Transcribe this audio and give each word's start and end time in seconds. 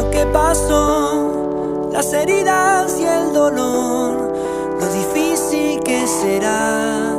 lo 0.00 0.10
que 0.10 0.24
pasó, 0.26 1.90
las 1.92 2.12
heridas 2.12 2.98
y 2.98 3.04
el 3.04 3.32
dolor, 3.34 4.32
lo 4.80 4.92
difícil 4.94 5.80
que 5.80 6.06
será. 6.06 7.16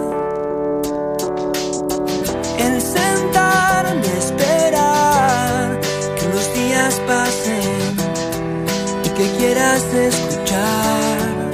El 2.58 2.82
sentarme 2.82 4.08
a 4.08 4.18
esperar 4.18 5.80
que 6.16 6.28
los 6.34 6.54
días 6.56 7.00
pasen 7.08 7.96
y 9.06 9.10
que 9.10 9.38
quieras 9.38 9.84
escuchar. 9.94 11.52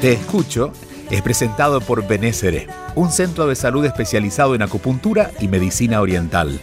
Te 0.00 0.12
escucho 0.12 0.72
es 1.10 1.20
presentado 1.20 1.82
por 1.82 2.06
Benésere, 2.06 2.68
un 2.94 3.10
centro 3.10 3.46
de 3.46 3.54
salud 3.54 3.84
especializado 3.84 4.54
en 4.54 4.62
acupuntura 4.62 5.30
y 5.40 5.48
medicina 5.48 6.00
oriental. 6.00 6.58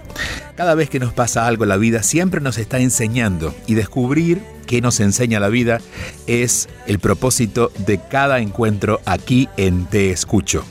Cada 0.55 0.75
vez 0.75 0.89
que 0.89 0.99
nos 0.99 1.13
pasa 1.13 1.47
algo 1.47 1.65
la 1.65 1.77
vida 1.77 2.03
siempre 2.03 2.41
nos 2.41 2.57
está 2.57 2.79
enseñando 2.79 3.53
y 3.67 3.73
descubrir 3.73 4.41
qué 4.67 4.81
nos 4.81 4.99
enseña 4.99 5.39
la 5.39 5.49
vida 5.49 5.79
es 6.27 6.69
el 6.87 6.99
propósito 6.99 7.71
de 7.85 7.99
cada 7.99 8.39
encuentro 8.39 9.01
aquí 9.05 9.49
en 9.57 9.85
Te 9.85 10.11
Escucho. 10.11 10.63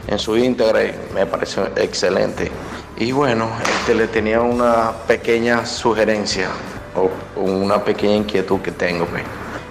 en 0.08 0.20
su 0.20 0.38
íntegra 0.38 0.84
y 0.84 0.94
me 1.14 1.26
parece 1.26 1.62
excelente. 1.76 2.52
Y 2.98 3.12
bueno, 3.12 3.50
este, 3.64 3.96
le 3.96 4.08
tenía 4.08 4.42
una 4.42 4.92
pequeña 5.08 5.66
sugerencia 5.66 6.50
o 6.96 7.10
una 7.42 7.84
pequeña 7.84 8.16
inquietud 8.16 8.62
que 8.62 8.72
tengo. 8.72 9.06
Pues. 9.06 9.24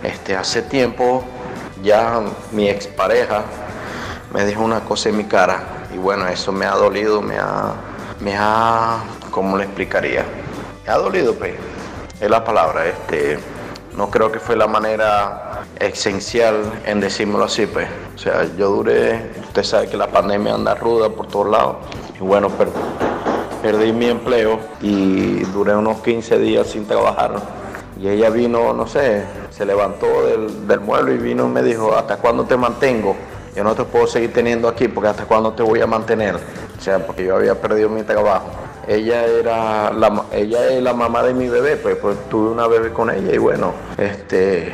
Este, 0.02 0.36
hace 0.36 0.62
tiempo 0.62 1.24
ya 1.82 2.20
mi 2.52 2.68
expareja 2.68 3.42
me 4.32 4.44
dijo 4.44 4.62
una 4.62 4.80
cosa 4.80 5.08
en 5.08 5.16
mi 5.16 5.24
cara 5.24 5.86
y 5.94 5.96
bueno, 5.98 6.26
eso 6.26 6.52
me 6.52 6.66
ha 6.66 6.72
dolido, 6.72 7.22
me 7.22 7.38
ha, 7.38 7.72
me 8.20 8.34
ha, 8.36 8.98
¿cómo 9.30 9.56
le 9.56 9.64
explicaría? 9.64 10.24
Me 10.84 10.92
ha 10.92 10.96
dolido, 10.96 11.34
pues, 11.34 11.54
es 12.20 12.28
la 12.28 12.42
palabra, 12.44 12.86
este, 12.86 13.38
no 13.96 14.10
creo 14.10 14.32
que 14.32 14.40
fue 14.40 14.56
la 14.56 14.66
manera 14.66 15.43
esencial 15.80 16.62
en 16.86 17.00
decírmelo 17.00 17.44
así, 17.44 17.66
pues. 17.66 17.88
O 18.14 18.18
sea, 18.18 18.44
yo 18.56 18.70
duré, 18.70 19.30
usted 19.40 19.62
sabe 19.62 19.88
que 19.88 19.96
la 19.96 20.06
pandemia 20.06 20.54
anda 20.54 20.74
ruda 20.74 21.08
por 21.08 21.26
todos 21.26 21.48
lados. 21.48 21.76
Y 22.18 22.22
bueno, 22.22 22.48
per, 22.50 22.68
perdí 23.62 23.92
mi 23.92 24.06
empleo 24.06 24.58
y 24.80 25.40
duré 25.52 25.76
unos 25.76 26.00
15 26.00 26.38
días 26.38 26.68
sin 26.68 26.86
trabajar. 26.86 27.34
Y 28.00 28.08
ella 28.08 28.30
vino, 28.30 28.72
no 28.72 28.86
sé, 28.86 29.24
se 29.50 29.64
levantó 29.64 30.06
del, 30.26 30.66
del 30.66 30.80
mueble 30.80 31.14
y 31.14 31.18
vino 31.18 31.46
y 31.46 31.48
me 31.48 31.62
dijo, 31.62 31.94
¿hasta 31.94 32.16
cuándo 32.16 32.44
te 32.44 32.56
mantengo? 32.56 33.16
Yo 33.54 33.62
no 33.62 33.74
te 33.74 33.84
puedo 33.84 34.06
seguir 34.06 34.32
teniendo 34.32 34.68
aquí 34.68 34.88
porque 34.88 35.08
hasta 35.08 35.26
cuándo 35.26 35.52
te 35.52 35.62
voy 35.62 35.80
a 35.80 35.86
mantener. 35.86 36.36
O 36.36 36.80
sea, 36.80 37.06
porque 37.06 37.24
yo 37.24 37.36
había 37.36 37.60
perdido 37.60 37.88
mi 37.88 38.02
trabajo 38.02 38.50
ella 38.88 39.24
era 39.24 39.92
la, 39.92 40.24
ella 40.32 40.68
es 40.68 40.82
la 40.82 40.92
mamá 40.92 41.22
de 41.22 41.34
mi 41.34 41.48
bebé, 41.48 41.76
pues, 41.76 41.96
pues 41.96 42.16
tuve 42.28 42.50
una 42.50 42.66
bebé 42.66 42.90
con 42.90 43.10
ella 43.10 43.32
y 43.32 43.38
bueno, 43.38 43.72
este 43.96 44.72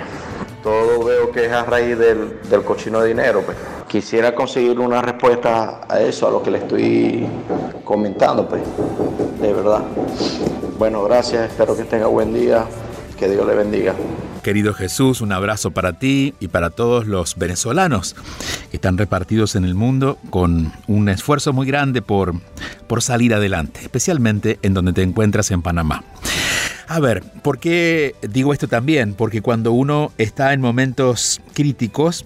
todo 0.62 1.04
veo 1.04 1.30
que 1.30 1.46
es 1.46 1.52
a 1.52 1.64
raíz 1.64 1.98
del, 1.98 2.40
del 2.48 2.62
cochino 2.62 3.00
de 3.00 3.08
dinero. 3.08 3.42
Pues. 3.42 3.56
Quisiera 3.88 4.34
conseguir 4.34 4.78
una 4.78 5.02
respuesta 5.02 5.80
a 5.88 6.00
eso, 6.00 6.28
a 6.28 6.30
lo 6.30 6.42
que 6.42 6.50
le 6.50 6.58
estoy 6.58 7.26
comentando, 7.84 8.48
pues, 8.48 8.62
de 9.40 9.52
verdad. 9.52 9.82
Bueno, 10.78 11.02
gracias, 11.04 11.50
espero 11.50 11.76
que 11.76 11.84
tenga 11.84 12.06
buen 12.06 12.32
día, 12.32 12.64
que 13.18 13.28
Dios 13.28 13.46
le 13.46 13.54
bendiga. 13.54 13.94
Querido 14.42 14.72
Jesús, 14.72 15.20
un 15.20 15.32
abrazo 15.32 15.72
para 15.72 15.98
ti 15.98 16.34
y 16.40 16.48
para 16.48 16.70
todos 16.70 17.06
los 17.06 17.36
venezolanos 17.36 18.16
que 18.70 18.78
están 18.78 18.96
repartidos 18.96 19.54
en 19.54 19.64
el 19.64 19.74
mundo 19.74 20.16
con 20.30 20.72
un 20.86 21.10
esfuerzo 21.10 21.52
muy 21.52 21.66
grande 21.66 22.00
por, 22.00 22.32
por 22.86 23.02
salir 23.02 23.34
adelante, 23.34 23.80
especialmente 23.82 24.58
en 24.62 24.72
donde 24.72 24.94
te 24.94 25.02
encuentras 25.02 25.50
en 25.50 25.60
Panamá. 25.60 26.04
A 26.90 26.98
ver, 26.98 27.22
¿por 27.22 27.60
qué 27.60 28.16
digo 28.20 28.52
esto 28.52 28.66
también? 28.66 29.14
Porque 29.14 29.42
cuando 29.42 29.70
uno 29.70 30.10
está 30.18 30.52
en 30.52 30.60
momentos 30.60 31.40
críticos, 31.54 32.24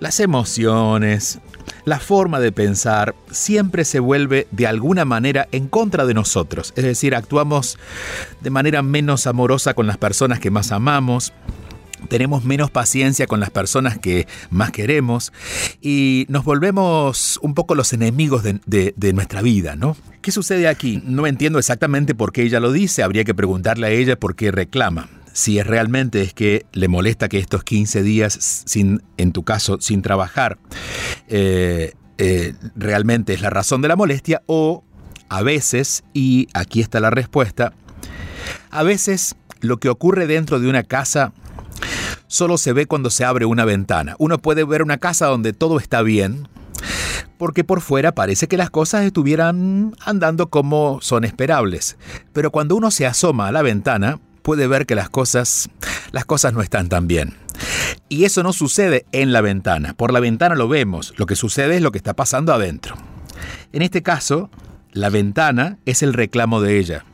las 0.00 0.18
emociones, 0.18 1.38
la 1.84 2.00
forma 2.00 2.40
de 2.40 2.50
pensar 2.50 3.14
siempre 3.30 3.84
se 3.84 4.00
vuelve 4.00 4.48
de 4.50 4.66
alguna 4.66 5.04
manera 5.04 5.46
en 5.52 5.68
contra 5.68 6.04
de 6.04 6.14
nosotros. 6.14 6.72
Es 6.74 6.82
decir, 6.82 7.14
actuamos 7.14 7.78
de 8.40 8.50
manera 8.50 8.82
menos 8.82 9.28
amorosa 9.28 9.74
con 9.74 9.86
las 9.86 9.98
personas 9.98 10.40
que 10.40 10.50
más 10.50 10.72
amamos, 10.72 11.32
tenemos 12.08 12.44
menos 12.44 12.70
paciencia 12.70 13.26
con 13.26 13.40
las 13.40 13.50
personas 13.50 13.98
que 13.98 14.26
más 14.50 14.70
queremos 14.70 15.32
y 15.80 16.26
nos 16.28 16.44
volvemos 16.44 17.38
un 17.42 17.54
poco 17.54 17.74
los 17.74 17.92
enemigos 17.92 18.42
de, 18.42 19.12
nuestra 19.12 19.42
vida, 19.42 19.76
¿no? 19.76 19.96
¿Qué 20.20 20.32
sucede 20.32 20.68
aquí? 20.68 21.02
No 21.04 21.26
entiendo 21.26 21.58
exactamente 21.58 22.14
por 22.14 22.32
qué 22.32 22.42
ella 22.42 22.60
lo 22.60 22.72
dice, 22.72 23.02
habría 23.02 23.24
que 23.24 23.34
preguntarle 23.34 23.86
a 23.86 23.90
ella 23.90 24.18
por 24.18 24.34
qué 24.34 24.50
reclama. 24.50 25.08
Si 25.32 25.58
es 25.58 25.66
realmente 25.66 26.22
es 26.22 26.34
que 26.34 26.66
le 26.72 26.88
molesta 26.88 27.28
que 27.28 27.38
estos 27.38 27.64
15 27.64 28.02
días, 28.02 28.62
sin, 28.66 29.02
en 29.16 29.32
tu 29.32 29.42
caso, 29.44 29.78
sin 29.80 30.02
trabajar, 30.02 30.58
eh, 31.28 31.94
eh, 32.18 32.54
realmente 32.76 33.32
es 33.32 33.40
la 33.40 33.50
razón 33.50 33.82
de 33.82 33.88
la 33.88 33.96
molestia 33.96 34.42
o 34.46 34.84
a 35.28 35.42
veces, 35.42 36.04
y 36.12 36.48
aquí 36.52 36.80
está 36.80 37.00
la 37.00 37.10
respuesta, 37.10 37.72
a 38.70 38.82
veces 38.82 39.34
lo 39.60 39.78
que 39.78 39.88
ocurre 39.88 40.26
dentro 40.26 40.60
de 40.60 40.68
una 40.68 40.82
casa 40.82 41.32
solo 42.32 42.56
se 42.56 42.72
ve 42.72 42.86
cuando 42.86 43.10
se 43.10 43.26
abre 43.26 43.44
una 43.44 43.66
ventana. 43.66 44.16
Uno 44.18 44.38
puede 44.38 44.64
ver 44.64 44.82
una 44.82 44.96
casa 44.96 45.26
donde 45.26 45.52
todo 45.52 45.78
está 45.78 46.00
bien, 46.00 46.48
porque 47.36 47.62
por 47.62 47.82
fuera 47.82 48.12
parece 48.12 48.48
que 48.48 48.56
las 48.56 48.70
cosas 48.70 49.04
estuvieran 49.04 49.94
andando 50.00 50.48
como 50.48 50.98
son 51.02 51.24
esperables. 51.24 51.98
Pero 52.32 52.50
cuando 52.50 52.74
uno 52.74 52.90
se 52.90 53.04
asoma 53.04 53.48
a 53.48 53.52
la 53.52 53.60
ventana, 53.60 54.18
puede 54.40 54.66
ver 54.66 54.86
que 54.86 54.94
las 54.94 55.10
cosas, 55.10 55.68
las 56.10 56.24
cosas 56.24 56.54
no 56.54 56.62
están 56.62 56.88
tan 56.88 57.06
bien. 57.06 57.36
Y 58.08 58.24
eso 58.24 58.42
no 58.42 58.54
sucede 58.54 59.04
en 59.12 59.34
la 59.34 59.42
ventana. 59.42 59.92
Por 59.92 60.10
la 60.10 60.20
ventana 60.20 60.54
lo 60.54 60.68
vemos. 60.68 61.12
Lo 61.18 61.26
que 61.26 61.36
sucede 61.36 61.76
es 61.76 61.82
lo 61.82 61.92
que 61.92 61.98
está 61.98 62.14
pasando 62.14 62.54
adentro. 62.54 62.96
En 63.74 63.82
este 63.82 64.02
caso, 64.02 64.50
la 64.92 65.10
ventana 65.10 65.76
es 65.84 66.02
el 66.02 66.14
reclamo 66.14 66.62
de 66.62 66.78
ella. 66.78 67.04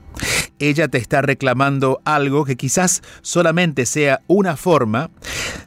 Ella 0.58 0.88
te 0.88 0.98
está 0.98 1.22
reclamando 1.22 2.00
algo 2.04 2.44
que 2.44 2.56
quizás 2.56 3.02
solamente 3.22 3.86
sea 3.86 4.20
una 4.26 4.56
forma 4.56 5.10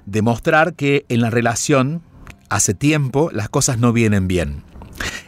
de 0.05 0.21
mostrar 0.21 0.73
que 0.73 1.05
en 1.09 1.21
la 1.21 1.29
relación 1.29 2.01
hace 2.49 2.73
tiempo 2.73 3.29
las 3.31 3.49
cosas 3.49 3.77
no 3.79 3.93
vienen 3.93 4.27
bien. 4.27 4.63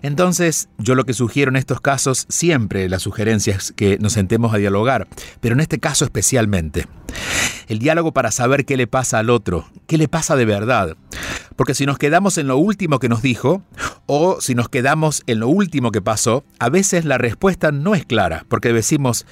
Entonces, 0.02 0.68
yo 0.78 0.96
lo 0.96 1.06
que 1.06 1.14
sugiero 1.14 1.50
en 1.50 1.56
estos 1.56 1.80
casos, 1.80 2.26
siempre 2.28 2.90
la 2.90 3.00
sugerencia 3.00 3.56
es 3.56 3.72
que 3.72 3.98
nos 4.00 4.14
sentemos 4.14 4.54
a 4.54 4.58
dialogar, 4.58 5.08
pero 5.40 5.56
en 5.56 5.62
este 5.62 5.80
caso 5.80 6.04
especialmente. 6.04 6.86
El 7.68 7.80
diálogo 7.80 8.12
para 8.12 8.32
saber 8.32 8.66
qué 8.66 8.76
le 8.76 8.88
pasa 8.88 9.20
al 9.20 9.30
otro, 9.30 9.70
qué 9.88 9.98
le 9.98 10.10
pasa 10.10 10.36
de 10.36 10.46
verdad. 10.46 10.98
Porque 11.56 11.74
si 11.74 11.86
nos 11.86 11.98
quedamos 11.98 12.38
en 12.38 12.48
lo 12.48 12.58
último 12.58 13.00
que 13.00 13.10
nos 13.10 13.22
dijo, 13.22 13.64
o 14.06 14.42
si 14.42 14.56
nos 14.56 14.70
quedamos 14.70 15.24
en 15.28 15.40
lo 15.40 15.48
último 15.48 15.92
que 15.92 16.02
pasó, 16.02 16.44
a 16.60 16.70
veces 16.70 17.06
la 17.06 17.18
respuesta 17.18 17.72
no 17.72 17.96
es 17.96 18.06
clara, 18.06 18.46
porque 18.50 18.74
decimos, 18.74 19.26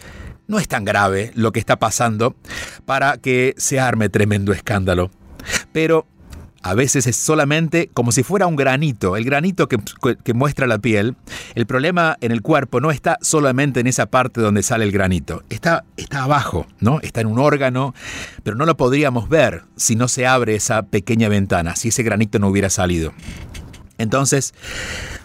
no 0.48 0.60
es 0.60 0.68
tan 0.68 0.86
grave 0.86 1.32
lo 1.36 1.52
que 1.52 1.60
está 1.60 1.78
pasando 1.78 2.36
para 2.86 3.18
que 3.18 3.54
se 3.58 3.80
arme 3.80 4.10
tremendo 4.10 4.52
escándalo. 4.52 5.12
Pero 5.72 6.06
a 6.64 6.74
veces 6.74 7.08
es 7.08 7.16
solamente 7.16 7.90
como 7.94 8.12
si 8.12 8.24
fuera 8.24 8.48
un 8.48 8.56
granito, 8.56 9.18
el 9.18 9.24
granito 9.24 9.68
que, 9.68 9.78
muestra 10.34 10.68
la 10.68 10.80
piel. 10.80 11.16
El 11.56 11.66
problema 11.66 12.18
en 12.22 12.32
el 12.32 12.42
cuerpo 12.42 12.80
no 12.80 12.92
está 12.92 13.18
solamente 13.22 13.80
en 13.80 13.88
esa 13.88 14.06
parte 14.06 14.42
donde 14.42 14.64
sale 14.64 14.86
el 14.86 14.92
granito, 14.92 15.44
está, 15.50 15.84
está 15.98 16.24
abajo, 16.24 16.68
¿no? 16.80 17.00
Está 17.02 17.22
en 17.22 17.28
un 17.28 17.40
órgano, 17.40 17.94
pero 18.44 18.56
no 18.56 18.66
lo 18.66 18.78
podríamos 18.78 19.30
ver 19.30 19.64
si 19.76 19.96
no 19.96 20.08
se 20.08 20.26
abre 20.26 20.56
esa 20.56 20.84
pequeña 20.84 21.30
ventana, 21.30 21.76
si 21.76 21.90
ese 21.90 22.04
granito 22.04 22.40
no 22.40 22.48
hubiera 22.48 22.70
salido. 22.70 23.14
Entonces, 23.98 24.54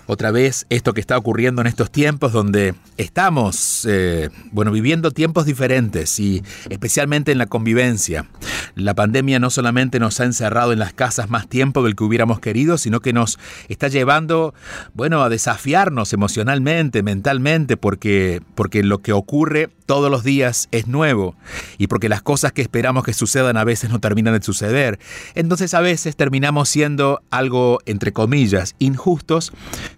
otra 0.07 0.31
vez 0.31 0.67
esto 0.71 0.95
que 0.95 1.01
está 1.01 1.19
ocurriendo 1.19 1.61
en 1.61 1.67
estos 1.67 1.91
tiempos 1.91 2.33
donde 2.33 2.75
estamos, 2.97 3.87
eh, 3.89 4.31
bueno, 4.53 4.73
viviendo 4.73 5.11
tiempos 5.11 5.47
diferentes 5.47 6.19
y 6.19 6.43
especialmente 6.71 7.33
en 7.33 7.39
la 7.39 7.47
convivencia. 7.47 8.27
La 8.75 8.95
pandemia 8.95 9.39
no 9.39 9.51
solamente 9.51 9.99
nos 9.99 10.21
ha 10.21 10.25
encerrado 10.25 10.73
en 10.73 10.79
las 10.79 10.93
casas 10.93 11.31
más 11.31 11.49
tiempo 11.49 11.83
del 11.83 11.97
que 11.97 12.05
hubiéramos 12.05 12.41
querido, 12.41 12.79
sino 12.79 13.01
que 13.01 13.13
nos 13.13 13.39
está 13.69 13.89
llevando, 13.89 14.55
bueno, 14.95 15.23
a 15.23 15.29
desafiarnos 15.29 16.13
emocionalmente, 16.13 17.03
mentalmente, 17.03 17.77
porque, 17.77 18.43
porque 18.55 18.83
lo 18.83 18.99
que 18.99 19.13
ocurre 19.13 19.71
todos 19.87 20.11
los 20.11 20.25
días 20.25 20.69
es 20.73 20.89
nuevo 20.89 21.37
y 21.79 21.87
porque 21.87 22.09
las 22.09 22.21
cosas 22.21 22.53
que 22.53 22.63
esperamos 22.63 23.05
que 23.05 23.15
sucedan 23.15 23.57
a 23.57 23.65
veces 23.65 23.89
no 23.89 24.01
terminan 24.01 24.35
de 24.35 24.43
suceder. 24.43 24.99
Entonces 25.35 25.75
a 25.75 25.81
veces 25.81 26.17
terminamos 26.17 26.69
siendo 26.69 27.23
algo, 27.31 27.79
entre 27.87 28.13
comillas, 28.13 28.75
injustos 28.79 29.53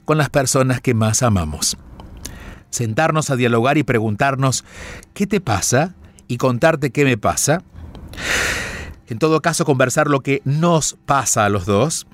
con 0.08 0.16
las 0.16 0.30
personas 0.30 0.80
que 0.80 0.94
más 0.94 1.22
amamos. 1.22 1.76
Sentarnos 2.70 3.28
a 3.28 3.36
dialogar 3.36 3.76
y 3.76 3.82
preguntarnos, 3.82 4.64
¿qué 5.12 5.26
te 5.26 5.42
pasa? 5.42 5.96
Y 6.28 6.38
contarte 6.38 6.92
qué 6.92 7.04
me 7.04 7.18
pasa. 7.18 7.62
En 9.08 9.18
todo 9.18 9.42
caso, 9.42 9.66
conversar 9.66 10.08
lo 10.08 10.20
que 10.20 10.40
nos 10.46 10.96
pasa 11.04 11.44
a 11.44 11.50
los 11.50 11.66
dos 11.66 12.06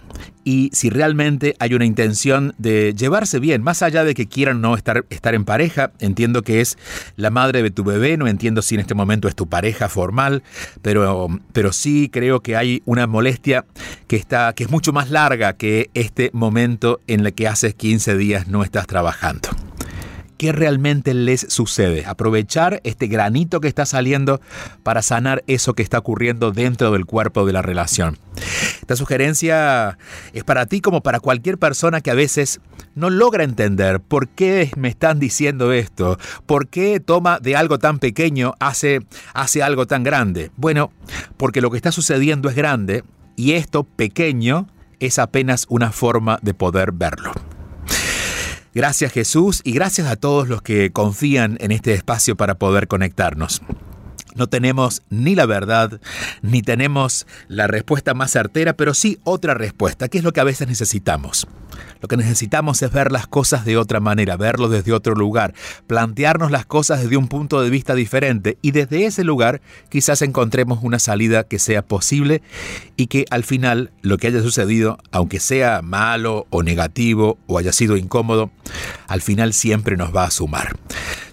y 0.44 0.70
si 0.72 0.90
realmente 0.90 1.56
hay 1.58 1.74
una 1.74 1.86
intención 1.86 2.54
de 2.58 2.94
llevarse 2.94 3.38
bien, 3.38 3.62
más 3.62 3.82
allá 3.82 4.04
de 4.04 4.14
que 4.14 4.26
quieran 4.26 4.60
no 4.60 4.76
estar, 4.76 5.06
estar 5.10 5.34
en 5.34 5.44
pareja, 5.44 5.92
entiendo 6.00 6.42
que 6.42 6.60
es 6.60 6.76
la 7.16 7.30
madre 7.30 7.62
de 7.62 7.70
tu 7.70 7.82
bebé, 7.82 8.16
no 8.16 8.26
entiendo 8.26 8.60
si 8.62 8.74
en 8.74 8.82
este 8.82 8.94
momento 8.94 9.26
es 9.26 9.34
tu 9.34 9.48
pareja 9.48 9.88
formal, 9.88 10.42
pero, 10.82 11.28
pero 11.52 11.72
sí 11.72 12.10
creo 12.12 12.40
que 12.40 12.56
hay 12.56 12.82
una 12.84 13.06
molestia 13.06 13.64
que, 14.06 14.16
está, 14.16 14.52
que 14.52 14.64
es 14.64 14.70
mucho 14.70 14.92
más 14.92 15.10
larga 15.10 15.54
que 15.54 15.90
este 15.94 16.30
momento 16.32 17.00
en 17.06 17.24
el 17.24 17.32
que 17.32 17.48
hace 17.48 17.72
15 17.72 18.16
días 18.16 18.46
no 18.46 18.62
estás 18.62 18.86
trabajando 18.86 19.48
qué 20.36 20.52
realmente 20.52 21.14
les 21.14 21.46
sucede. 21.48 22.04
Aprovechar 22.06 22.80
este 22.84 23.06
granito 23.06 23.60
que 23.60 23.68
está 23.68 23.86
saliendo 23.86 24.40
para 24.82 25.02
sanar 25.02 25.42
eso 25.46 25.74
que 25.74 25.82
está 25.82 25.98
ocurriendo 25.98 26.50
dentro 26.50 26.90
del 26.90 27.06
cuerpo 27.06 27.46
de 27.46 27.52
la 27.52 27.62
relación. 27.62 28.18
Esta 28.84 28.96
sugerencia 28.96 29.96
es 30.34 30.44
para 30.44 30.66
ti 30.66 30.82
como 30.82 31.02
para 31.02 31.18
cualquier 31.18 31.56
persona 31.56 32.02
que 32.02 32.10
a 32.10 32.14
veces 32.14 32.60
no 32.94 33.08
logra 33.08 33.42
entender 33.42 33.98
por 33.98 34.28
qué 34.28 34.70
me 34.76 34.88
están 34.88 35.18
diciendo 35.18 35.72
esto, 35.72 36.18
por 36.44 36.68
qué 36.68 37.00
toma 37.00 37.38
de 37.40 37.56
algo 37.56 37.78
tan 37.78 37.98
pequeño 37.98 38.52
hace, 38.60 39.00
hace 39.32 39.62
algo 39.62 39.86
tan 39.86 40.02
grande. 40.04 40.50
Bueno, 40.58 40.92
porque 41.38 41.62
lo 41.62 41.70
que 41.70 41.78
está 41.78 41.92
sucediendo 41.92 42.50
es 42.50 42.56
grande 42.56 43.04
y 43.36 43.52
esto 43.52 43.84
pequeño 43.84 44.68
es 45.00 45.18
apenas 45.18 45.64
una 45.70 45.90
forma 45.90 46.38
de 46.42 46.52
poder 46.52 46.92
verlo. 46.92 47.32
Gracias 48.74 49.12
Jesús 49.12 49.62
y 49.64 49.72
gracias 49.72 50.08
a 50.08 50.16
todos 50.16 50.46
los 50.46 50.60
que 50.60 50.90
confían 50.90 51.56
en 51.60 51.72
este 51.72 51.94
espacio 51.94 52.36
para 52.36 52.56
poder 52.56 52.86
conectarnos. 52.86 53.62
No 54.34 54.48
tenemos 54.48 55.02
ni 55.10 55.34
la 55.34 55.46
verdad, 55.46 56.00
ni 56.42 56.62
tenemos 56.62 57.26
la 57.48 57.66
respuesta 57.66 58.14
más 58.14 58.32
certera, 58.32 58.74
pero 58.74 58.94
sí 58.94 59.18
otra 59.24 59.54
respuesta, 59.54 60.08
que 60.08 60.18
es 60.18 60.24
lo 60.24 60.32
que 60.32 60.40
a 60.40 60.44
veces 60.44 60.68
necesitamos. 60.68 61.46
Lo 62.00 62.08
que 62.08 62.16
necesitamos 62.16 62.82
es 62.82 62.92
ver 62.92 63.12
las 63.12 63.26
cosas 63.26 63.64
de 63.64 63.76
otra 63.76 64.00
manera, 64.00 64.36
verlo 64.36 64.68
desde 64.68 64.92
otro 64.92 65.14
lugar, 65.14 65.54
plantearnos 65.86 66.50
las 66.50 66.66
cosas 66.66 67.02
desde 67.02 67.16
un 67.16 67.28
punto 67.28 67.62
de 67.62 67.70
vista 67.70 67.94
diferente 67.94 68.58
y 68.62 68.72
desde 68.72 69.06
ese 69.06 69.24
lugar 69.24 69.60
quizás 69.88 70.22
encontremos 70.22 70.80
una 70.82 70.98
salida 70.98 71.44
que 71.44 71.58
sea 71.58 71.82
posible 71.82 72.42
y 72.96 73.06
que 73.06 73.24
al 73.30 73.44
final 73.44 73.92
lo 74.02 74.18
que 74.18 74.26
haya 74.28 74.42
sucedido, 74.42 74.98
aunque 75.12 75.40
sea 75.40 75.80
malo 75.82 76.46
o 76.50 76.62
negativo 76.62 77.38
o 77.46 77.58
haya 77.58 77.72
sido 77.72 77.96
incómodo, 77.96 78.50
al 79.08 79.22
final 79.22 79.52
siempre 79.52 79.96
nos 79.96 80.14
va 80.14 80.24
a 80.24 80.30
sumar. 80.30 80.76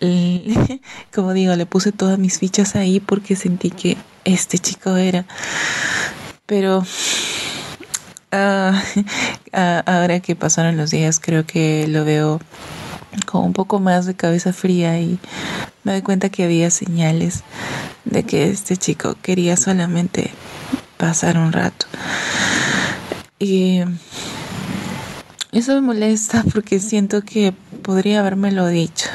Como 1.14 1.32
digo, 1.32 1.54
le 1.54 1.66
puse 1.66 1.92
todas 1.92 2.18
mis 2.18 2.38
fichas 2.38 2.74
ahí 2.74 2.98
porque 2.98 3.36
sentí 3.36 3.70
que 3.70 3.96
este 4.24 4.58
chico 4.58 4.96
era. 4.96 5.24
Pero 6.46 6.84
ah, 8.32 8.82
ah, 9.52 9.82
ahora 9.86 10.20
que 10.20 10.34
pasaron 10.34 10.76
los 10.76 10.90
días, 10.90 11.20
creo 11.20 11.46
que 11.46 11.86
lo 11.88 12.04
veo 12.04 12.40
con 13.26 13.44
un 13.44 13.52
poco 13.52 13.80
más 13.80 14.06
de 14.06 14.14
cabeza 14.14 14.52
fría 14.52 15.00
y 15.00 15.18
me 15.84 15.92
doy 15.92 16.02
cuenta 16.02 16.28
que 16.28 16.44
había 16.44 16.70
señales 16.70 17.42
de 18.04 18.24
que 18.24 18.50
este 18.50 18.76
chico 18.76 19.16
quería 19.22 19.56
solamente 19.56 20.30
pasar 20.96 21.38
un 21.38 21.52
rato. 21.52 21.86
Y 23.38 23.80
eso 25.52 25.74
me 25.74 25.80
molesta 25.80 26.44
porque 26.52 26.78
siento 26.78 27.22
que 27.22 27.52
podría 27.82 28.20
habérmelo 28.20 28.68
dicho 28.68 29.08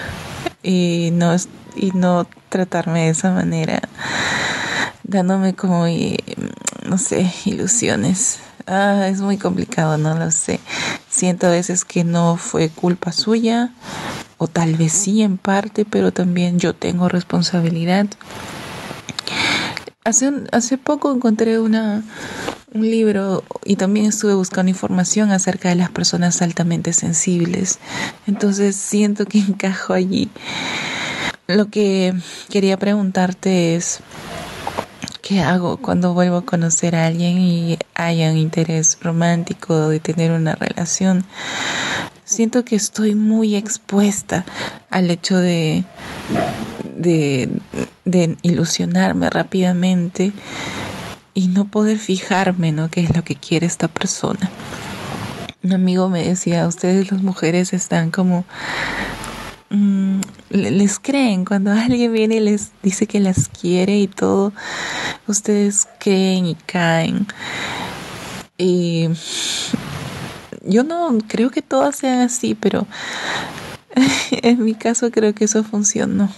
y 0.62 1.12
no, 1.14 1.36
y 1.76 1.92
no 1.92 2.28
tratarme 2.50 3.06
de 3.06 3.10
esa 3.10 3.32
manera, 3.32 3.82
dándome 5.04 5.54
como, 5.56 5.86
no 6.86 6.98
sé, 6.98 7.32
ilusiones. 7.46 8.40
Ah, 8.66 9.08
es 9.08 9.22
muy 9.22 9.38
complicado, 9.38 9.98
no 9.98 10.14
lo 10.16 10.30
sé. 10.30 10.60
Siento 11.18 11.48
a 11.48 11.50
veces 11.50 11.84
que 11.84 12.04
no 12.04 12.38
fue 12.38 12.70
culpa 12.70 13.12
suya, 13.12 13.72
o 14.38 14.48
tal 14.48 14.76
vez 14.76 14.94
sí 14.94 15.24
en 15.24 15.40
parte, 15.40 15.84
pero 15.84 16.14
también 16.14 16.60
yo 16.60 16.76
tengo 16.76 17.10
responsabilidad. 17.10 18.06
Hace, 20.04 20.32
hace 20.52 20.78
poco 20.78 21.12
encontré 21.12 21.60
una, 21.60 22.04
un 22.72 22.82
libro 22.84 23.44
y 23.66 23.78
también 23.78 24.06
estuve 24.06 24.36
buscando 24.36 24.70
información 24.70 25.32
acerca 25.32 25.70
de 25.70 25.76
las 25.76 25.90
personas 25.90 26.44
altamente 26.44 26.94
sensibles. 26.94 27.80
Entonces 28.28 28.76
siento 28.76 29.26
que 29.26 29.40
encajo 29.48 29.94
allí. 29.94 30.30
Lo 31.48 31.72
que 31.72 32.14
quería 32.52 32.78
preguntarte 32.78 33.76
es, 33.76 34.02
¿qué 35.28 35.42
hago 35.42 35.76
cuando 35.76 36.14
vuelvo 36.14 36.38
a 36.38 36.46
conocer 36.46 36.96
a 36.96 37.06
alguien 37.06 37.38
y 37.38 37.78
haya 37.96 38.32
un 38.32 38.38
interés 38.38 38.98
romántico 39.02 39.90
de 39.90 40.00
tener 40.00 40.32
una 40.32 40.56
relación? 40.56 41.26
Siento 42.24 42.64
que 42.64 42.78
estoy 42.78 43.14
muy 43.14 43.56
expuesta 43.56 44.46
al 44.90 45.12
hecho 45.12 45.38
de, 45.38 45.84
de, 46.96 48.38
ilusionarme 48.42 49.30
rápidamente 49.30 50.32
y 51.34 51.50
no 51.50 51.66
poder 51.66 51.98
fijarme, 51.98 52.72
¿no? 52.72 52.90
¿Qué 52.90 53.02
es 53.02 53.14
lo 53.14 53.24
que 53.24 53.36
quiere 53.36 53.66
esta 53.66 53.90
persona? 53.90 54.50
Un 55.62 55.74
amigo 55.74 56.08
me 56.08 56.26
decía, 56.26 56.68
ustedes 56.68 57.12
las 57.12 57.22
mujeres 57.22 57.74
están 57.74 58.12
como... 58.12 58.46
Mm, 59.72 60.22
les 60.50 61.00
creen 61.00 61.46
cuando 61.46 61.72
alguien 61.74 62.14
viene 62.14 62.36
y 62.36 62.40
les 62.40 62.72
dice 62.84 63.08
que 63.08 63.20
las 63.20 63.50
quiere 63.50 63.98
y 63.98 64.08
todo, 64.08 64.54
ustedes 65.28 65.88
creen 66.00 66.46
y 66.46 66.56
caen. 66.56 67.28
Y 68.58 69.10
yo 70.64 70.84
no 70.84 71.18
creo 71.28 71.52
que 71.52 71.62
todas 71.62 71.98
sean 71.98 72.20
así, 72.22 72.56
pero 72.56 72.88
en 74.32 74.64
mi 74.64 74.74
caso 74.74 75.12
creo 75.12 75.34
que 75.34 75.46
eso 75.46 75.64
funcionó. 75.64 76.30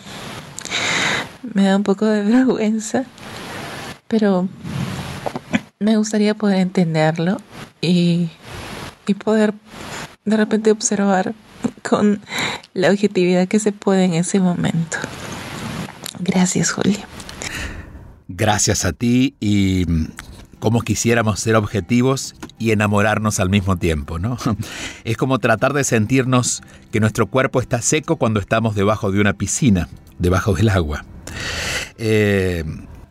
Me 1.54 1.64
da 1.66 1.76
un 1.76 1.84
poco 1.84 2.06
de 2.06 2.24
vergüenza, 2.24 3.06
pero 4.08 4.48
me 5.80 5.98
gustaría 5.98 6.36
poder 6.36 6.60
entenderlo 6.60 7.38
y, 7.82 8.30
y 9.08 9.14
poder 9.14 9.54
de 10.26 10.38
repente 10.38 10.72
observar 10.72 11.34
con 11.80 12.22
la 12.74 12.90
objetividad 12.90 13.48
que 13.48 13.60
se 13.60 13.72
puede 13.72 14.06
en 14.06 14.14
ese 14.14 14.40
momento. 14.40 14.98
Gracias, 16.20 16.72
Julio. 16.72 17.00
Gracias 18.28 18.86
a 18.86 18.94
ti 18.94 19.36
y 19.40 19.86
como 20.60 20.82
quisiéramos 20.82 21.40
ser 21.40 21.56
objetivos 21.56 22.36
y 22.58 22.72
enamorarnos 22.72 23.40
al 23.40 23.50
mismo 23.50 23.78
tiempo, 23.78 24.20
¿no? 24.20 24.38
Es 25.04 25.18
como 25.18 25.40
tratar 25.40 25.74
de 25.74 25.84
sentirnos 25.84 26.62
que 26.92 27.00
nuestro 27.00 27.28
cuerpo 27.28 27.62
está 27.62 27.82
seco 27.82 28.18
cuando 28.18 28.40
estamos 28.40 28.76
debajo 28.76 29.12
de 29.12 29.22
una 29.22 29.34
piscina, 29.34 29.88
debajo 30.20 30.54
del 30.54 30.70
agua. 30.70 31.06
Eh, 31.98 32.66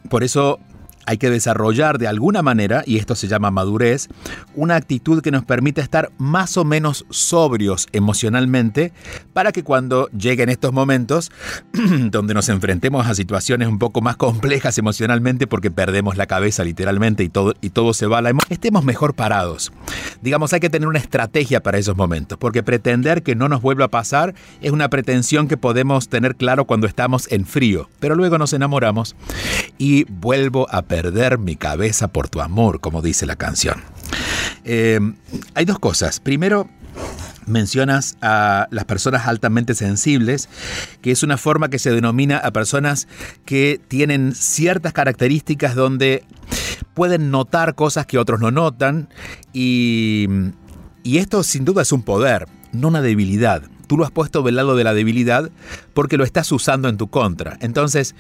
por 0.09 0.25
eso 0.25 0.61
hay 1.09 1.17
que 1.17 1.31
desarrollar 1.31 1.97
de 1.97 2.07
alguna 2.07 2.43
manera, 2.43 2.83
y 2.85 2.99
esto 2.99 3.15
se 3.15 3.29
llama 3.29 3.51
madurez, 3.51 4.09
una 4.55 4.77
actitud 4.77 5.23
que 5.23 5.31
nos 5.31 5.43
permita 5.43 5.81
estar 5.81 6.13
más 6.19 6.59
o 6.59 6.67
menos 6.67 7.07
sobrios 7.09 7.87
emocionalmente 7.93 8.93
para 9.33 9.51
que 9.51 9.63
cuando 9.63 10.11
lleguen 10.11 10.51
estos 10.51 10.75
momentos 10.75 11.33
donde 12.11 12.35
nos 12.35 12.51
enfrentemos 12.51 13.07
a 13.07 13.15
situaciones 13.15 13.69
un 13.69 13.79
poco 13.79 14.03
más 14.03 14.19
complejas 14.19 14.77
emocionalmente 14.77 15.47
porque 15.47 15.71
perdemos 15.71 16.19
la 16.19 16.27
cabeza 16.27 16.63
literalmente 16.63 17.25
y 17.25 17.31
todo, 17.31 17.55
y 17.63 17.71
todo 17.71 17.95
se 17.95 18.07
va 18.07 18.19
a 18.19 18.23
la 18.23 18.29
emoción, 18.29 18.53
estemos 18.53 18.85
mejor 18.85 19.15
parados. 19.15 19.73
Digamos, 20.21 20.53
hay 20.53 20.61
que 20.61 20.69
tener 20.69 20.89
una 20.89 20.99
estrategia 20.99 21.63
para 21.63 21.79
esos 21.79 21.97
momentos, 21.97 22.37
porque 22.37 22.63
pretender 22.63 23.23
que 23.23 23.35
no 23.35 23.49
nos 23.49 23.63
vuelva 23.63 23.87
a 23.87 23.89
pasar 23.89 24.35
es 24.61 24.73
una 24.73 24.91
pretensión 24.91 25.49
que 25.49 25.57
podemos 25.57 26.11
tener 26.11 26.37
claro 26.37 26.67
cuando 26.67 26.87
estamos 26.87 27.33
en 27.33 27.47
frío, 27.47 27.89
pero 27.99 28.15
luego 28.15 28.37
nos 28.37 28.53
enamoramos 28.53 29.17
y 29.79 30.05
vuelvo 30.05 30.67
a 30.71 30.83
perder 30.83 30.98
perder 31.03 31.39
mi 31.39 31.55
cabeza 31.55 32.09
por 32.09 32.29
tu 32.29 32.41
amor, 32.41 32.81
como 32.81 33.03
dice 33.03 33.25
la 33.25 33.37
canción. 33.37 33.81
Eh, 34.65 34.99
hay 35.55 35.65
dos 35.65 35.79
cosas. 35.79 36.19
Primero, 36.19 36.69
mencionas 37.47 38.17
a 38.21 38.67
las 38.73 38.85
personas 38.85 39.29
altamente 39.29 39.77
sensibles, 39.77 40.49
que 41.01 41.13
es 41.13 41.23
una 41.23 41.37
forma 41.37 41.71
que 41.71 41.79
se 41.79 41.93
denomina 41.93 42.39
a 42.39 42.51
personas 42.51 43.07
que 43.45 43.81
tienen 43.87 44.35
ciertas 44.35 44.93
características 44.93 45.77
donde 45.77 46.25
pueden 46.95 47.31
notar 47.31 47.77
cosas 47.77 48.05
que 48.05 48.19
otros 48.19 48.41
no 48.41 48.51
notan 48.51 49.09
y, 49.53 50.27
y 51.05 51.19
esto 51.19 51.45
sin 51.45 51.65
duda 51.65 51.83
es 51.83 51.93
un 51.93 52.03
poder, 52.03 52.49
no 52.73 52.89
una 52.89 53.03
debilidad. 53.03 53.63
Tú 53.87 53.97
lo 53.97 54.05
has 54.05 54.11
puesto 54.11 54.43
del 54.43 54.57
lado 54.57 54.75
de 54.75 54.83
la 54.83 54.95
debilidad 54.95 55.49
porque 55.95 56.17
lo 56.17 56.25
estás 56.25 56.51
usando 56.51 56.89
en 56.89 56.97
tu 56.97 57.09
contra. 57.09 57.57
Entonces, 57.61 58.17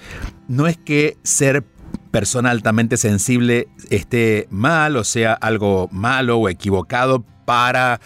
no 0.47 0.69
es 0.69 0.79
que 0.79 1.19
ser 1.25 1.65
persona 2.11 2.51
altamente 2.51 2.97
sensible 2.97 3.69
esté 3.91 4.47
mal 4.51 4.97
o 4.97 5.05
sea 5.05 5.33
algo 5.35 5.89
malo 5.93 6.39
o 6.39 6.49
equivocado 6.49 7.25
para 7.45 8.01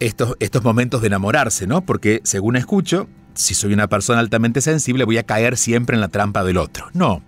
estos, 0.00 0.36
estos 0.38 0.62
momentos 0.62 1.00
de 1.00 1.06
enamorarse, 1.06 1.66
¿no? 1.66 1.80
Porque 1.80 2.20
según 2.24 2.56
escucho, 2.56 3.08
si 3.32 3.54
soy 3.54 3.72
una 3.72 3.88
persona 3.88 4.20
altamente 4.20 4.60
sensible 4.60 5.04
voy 5.04 5.18
a 5.18 5.22
caer 5.22 5.56
siempre 5.56 5.94
en 5.94 6.00
la 6.00 6.08
trampa 6.08 6.44
del 6.44 6.58
otro. 6.58 6.88
No. 6.92 7.22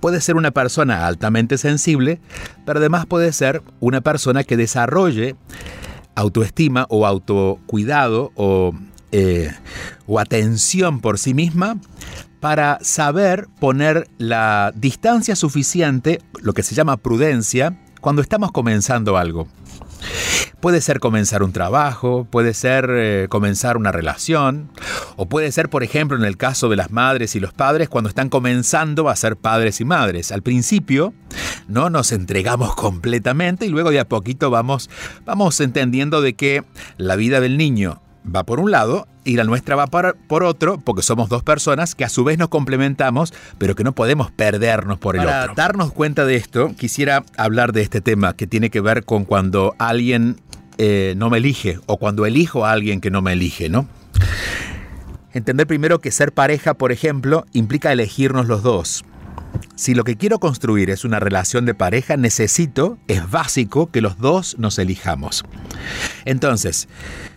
Puede 0.00 0.22
ser 0.22 0.36
una 0.36 0.52
persona 0.52 1.06
altamente 1.06 1.58
sensible, 1.58 2.20
pero 2.64 2.78
además 2.78 3.04
puede 3.04 3.32
ser 3.34 3.62
una 3.80 4.00
persona 4.00 4.42
que 4.42 4.56
desarrolle 4.56 5.36
autoestima 6.14 6.86
o 6.88 7.06
autocuidado 7.06 8.32
o, 8.34 8.72
eh, 9.12 9.52
o 10.06 10.18
atención 10.18 11.00
por 11.00 11.18
sí 11.18 11.34
misma 11.34 11.76
para 12.40 12.78
saber 12.80 13.48
poner 13.60 14.08
la 14.18 14.72
distancia 14.74 15.36
suficiente, 15.36 16.20
lo 16.40 16.54
que 16.54 16.62
se 16.62 16.74
llama 16.74 16.96
prudencia, 16.96 17.78
cuando 18.00 18.22
estamos 18.22 18.50
comenzando 18.50 19.16
algo. 19.18 19.46
Puede 20.60 20.80
ser 20.80 21.00
comenzar 21.00 21.42
un 21.42 21.52
trabajo, 21.52 22.26
puede 22.30 22.54
ser 22.54 22.90
eh, 22.90 23.26
comenzar 23.28 23.76
una 23.76 23.92
relación, 23.92 24.70
o 25.16 25.26
puede 25.26 25.52
ser, 25.52 25.68
por 25.70 25.82
ejemplo, 25.82 26.16
en 26.16 26.24
el 26.24 26.36
caso 26.36 26.68
de 26.68 26.76
las 26.76 26.90
madres 26.90 27.34
y 27.34 27.40
los 27.40 27.52
padres, 27.52 27.88
cuando 27.88 28.08
están 28.08 28.28
comenzando 28.28 29.08
a 29.08 29.16
ser 29.16 29.36
padres 29.36 29.80
y 29.80 29.84
madres. 29.84 30.32
Al 30.32 30.42
principio, 30.42 31.14
no 31.68 31.90
nos 31.90 32.12
entregamos 32.12 32.74
completamente 32.74 33.66
y 33.66 33.68
luego 33.70 33.90
de 33.90 34.00
a 34.00 34.08
poquito 34.08 34.50
vamos, 34.50 34.90
vamos 35.24 35.60
entendiendo 35.60 36.20
de 36.20 36.34
que 36.34 36.64
la 36.96 37.16
vida 37.16 37.40
del 37.40 37.56
niño 37.56 38.02
va 38.24 38.44
por 38.44 38.60
un 38.60 38.70
lado 38.70 39.06
y 39.24 39.36
la 39.36 39.44
nuestra 39.44 39.76
va 39.76 39.86
por, 39.86 40.44
otro, 40.44 40.78
porque 40.78 41.02
somos 41.02 41.28
dos 41.28 41.42
personas 41.42 41.94
que 41.94 42.04
a 42.04 42.08
su 42.08 42.24
vez 42.24 42.38
nos 42.38 42.48
complementamos, 42.48 43.34
pero 43.58 43.74
que 43.74 43.84
no 43.84 43.92
podemos 43.92 44.30
perdernos 44.30 44.98
por 44.98 45.16
el 45.16 45.22
otro. 45.22 45.32
Para 45.32 45.54
darnos 45.54 45.92
cuenta 45.92 46.24
de 46.24 46.36
esto, 46.36 46.74
quisiera 46.76 47.24
hablar 47.36 47.72
de 47.72 47.82
este 47.82 48.00
tema 48.00 48.34
que 48.34 48.46
tiene 48.46 48.70
que 48.70 48.80
ver 48.80 49.04
con 49.04 49.24
cuando 49.24 49.74
alguien 49.78 50.40
eh, 50.78 51.14
no 51.16 51.30
me 51.30 51.38
elige 51.38 51.78
o 51.86 51.98
cuando 51.98 52.26
elijo 52.26 52.64
a 52.64 52.72
alguien 52.72 53.00
que 53.00 53.10
no 53.10 53.22
me 53.22 53.32
elige, 53.32 53.68
¿no? 53.68 53.86
entender 55.32 55.66
primero 55.66 56.00
que 56.00 56.10
ser 56.10 56.32
pareja, 56.32 56.74
por 56.74 56.92
ejemplo, 56.92 57.46
implica 57.52 57.92
elegirnos 57.92 58.48
los 58.48 58.62
dos. 58.62 59.04
Si 59.74 59.94
lo 59.94 60.04
que 60.04 60.16
quiero 60.16 60.38
construir 60.38 60.90
es 60.90 61.04
una 61.04 61.20
relación 61.20 61.64
de 61.64 61.74
pareja, 61.74 62.16
necesito, 62.16 62.98
es 63.08 63.30
básico, 63.30 63.90
que 63.90 64.00
los 64.00 64.18
dos 64.18 64.56
nos 64.58 64.78
elijamos. 64.78 65.44
Entonces, 66.24 66.88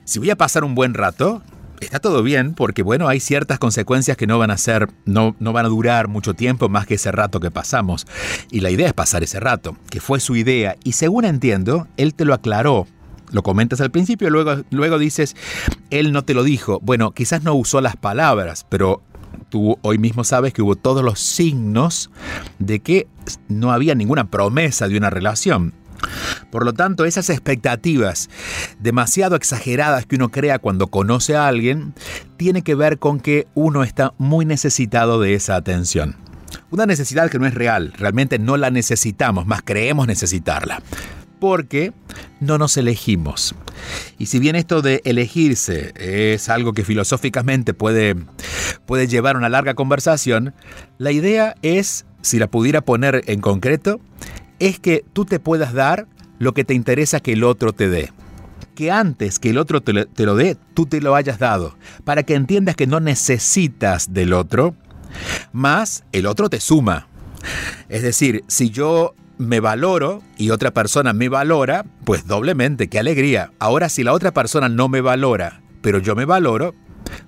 si 0.03 0.19
voy 0.19 0.29
a 0.29 0.35
pasar 0.35 0.63
un 0.63 0.75
buen 0.75 0.93
rato, 0.93 1.41
está 1.79 1.99
todo 1.99 2.23
bien, 2.23 2.53
porque 2.53 2.83
bueno, 2.83 3.07
hay 3.07 3.19
ciertas 3.19 3.59
consecuencias 3.59 4.17
que 4.17 4.27
no 4.27 4.37
van 4.37 4.51
a 4.51 4.57
ser, 4.57 4.89
no, 5.05 5.35
no 5.39 5.53
van 5.53 5.65
a 5.65 5.69
durar 5.69 6.07
mucho 6.07 6.33
tiempo 6.33 6.69
más 6.69 6.85
que 6.85 6.95
ese 6.95 7.11
rato 7.11 7.39
que 7.39 7.51
pasamos. 7.51 8.05
Y 8.51 8.59
la 8.59 8.71
idea 8.71 8.87
es 8.87 8.93
pasar 8.93 9.23
ese 9.23 9.39
rato, 9.39 9.77
que 9.89 10.01
fue 10.01 10.19
su 10.19 10.35
idea, 10.35 10.75
y 10.83 10.93
según 10.93 11.25
entiendo, 11.25 11.87
él 11.97 12.13
te 12.13 12.25
lo 12.25 12.33
aclaró 12.33 12.87
lo 13.31 13.41
comentas 13.41 13.81
al 13.81 13.89
principio, 13.89 14.29
luego, 14.29 14.63
luego 14.69 14.99
dices, 14.99 15.35
él 15.89 16.11
no 16.11 16.23
te 16.23 16.35
lo 16.35 16.43
dijo. 16.43 16.79
Bueno, 16.83 17.11
quizás 17.13 17.41
no 17.41 17.55
usó 17.55 17.81
las 17.81 17.95
palabras, 17.95 18.63
pero 18.69 19.01
tú 19.53 19.77
hoy 19.83 19.99
mismo 19.99 20.23
sabes 20.23 20.51
que 20.51 20.63
hubo 20.63 20.75
todos 20.75 21.03
los 21.03 21.19
signos 21.19 22.09
de 22.57 22.79
que 22.79 23.07
no 23.49 23.71
había 23.71 23.93
ninguna 23.93 24.31
promesa 24.31 24.87
de 24.87 24.97
una 24.97 25.11
relación. 25.11 25.75
Por 26.49 26.65
lo 26.65 26.73
tanto, 26.73 27.05
esas 27.05 27.29
expectativas 27.29 28.31
demasiado 28.79 29.35
exageradas 29.35 30.07
que 30.07 30.15
uno 30.15 30.29
crea 30.29 30.57
cuando 30.57 30.87
conoce 30.87 31.35
a 31.35 31.47
alguien, 31.47 31.93
tiene 32.35 32.63
que 32.63 32.73
ver 32.73 32.97
con 32.97 33.19
que 33.19 33.45
uno 33.53 33.83
está 33.83 34.15
muy 34.17 34.43
necesitado 34.43 35.21
de 35.21 35.35
esa 35.35 35.55
atención. 35.55 36.15
Una 36.71 36.87
necesidad 36.87 37.29
que 37.29 37.37
no 37.37 37.45
es 37.45 37.53
real, 37.53 37.93
realmente 37.95 38.39
no 38.39 38.57
la 38.57 38.71
necesitamos, 38.71 39.45
más 39.45 39.61
creemos 39.63 40.07
necesitarla 40.07 40.81
porque 41.43 41.91
no 42.39 42.57
nos 42.57 42.77
elegimos. 42.77 43.53
Y 44.17 44.27
si 44.27 44.39
bien 44.39 44.55
esto 44.55 44.81
de 44.81 45.01
elegirse 45.03 45.91
es 45.97 46.47
algo 46.47 46.71
que 46.71 46.85
filosóficamente 46.85 47.73
puede, 47.73 48.15
puede 48.85 49.09
llevar 49.09 49.35
una 49.35 49.49
larga 49.49 49.73
conversación, 49.73 50.53
la 50.99 51.11
idea 51.11 51.55
es, 51.61 52.05
si 52.21 52.39
la 52.39 52.47
pudiera 52.47 52.79
poner 52.79 53.23
en 53.27 53.41
concreto, 53.41 53.99
es 54.59 54.79
que 54.79 55.03
tú 55.11 55.25
te 55.25 55.41
puedas 55.41 55.73
dar 55.73 56.07
lo 56.39 56.53
que 56.53 56.63
te 56.63 56.75
interesa 56.75 57.19
que 57.19 57.33
el 57.33 57.43
otro 57.43 57.73
te 57.73 57.89
dé. 57.89 58.13
Que 58.73 58.89
antes 58.89 59.37
que 59.37 59.49
el 59.49 59.57
otro 59.57 59.81
te 59.81 60.05
te 60.05 60.25
lo 60.25 60.37
dé, 60.37 60.55
tú 60.73 60.85
te 60.85 61.01
lo 61.01 61.13
hayas 61.13 61.39
dado, 61.39 61.75
para 62.05 62.23
que 62.23 62.35
entiendas 62.35 62.77
que 62.77 62.87
no 62.87 63.01
necesitas 63.01 64.13
del 64.13 64.31
otro, 64.31 64.75
más 65.51 66.05
el 66.13 66.25
otro 66.25 66.49
te 66.49 66.61
suma. 66.61 67.09
Es 67.89 68.01
decir, 68.01 68.45
si 68.47 68.69
yo 68.69 69.13
me 69.37 69.59
valoro 69.59 70.21
y 70.37 70.51
otra 70.51 70.71
persona 70.71 71.13
me 71.13 71.29
valora, 71.29 71.85
pues 72.05 72.27
doblemente, 72.27 72.89
qué 72.89 72.99
alegría. 72.99 73.51
Ahora 73.59 73.89
si 73.89 74.03
la 74.03 74.13
otra 74.13 74.31
persona 74.31 74.69
no 74.69 74.89
me 74.89 75.01
valora, 75.01 75.61
pero 75.81 75.99
yo 75.99 76.15
me 76.15 76.25
valoro, 76.25 76.75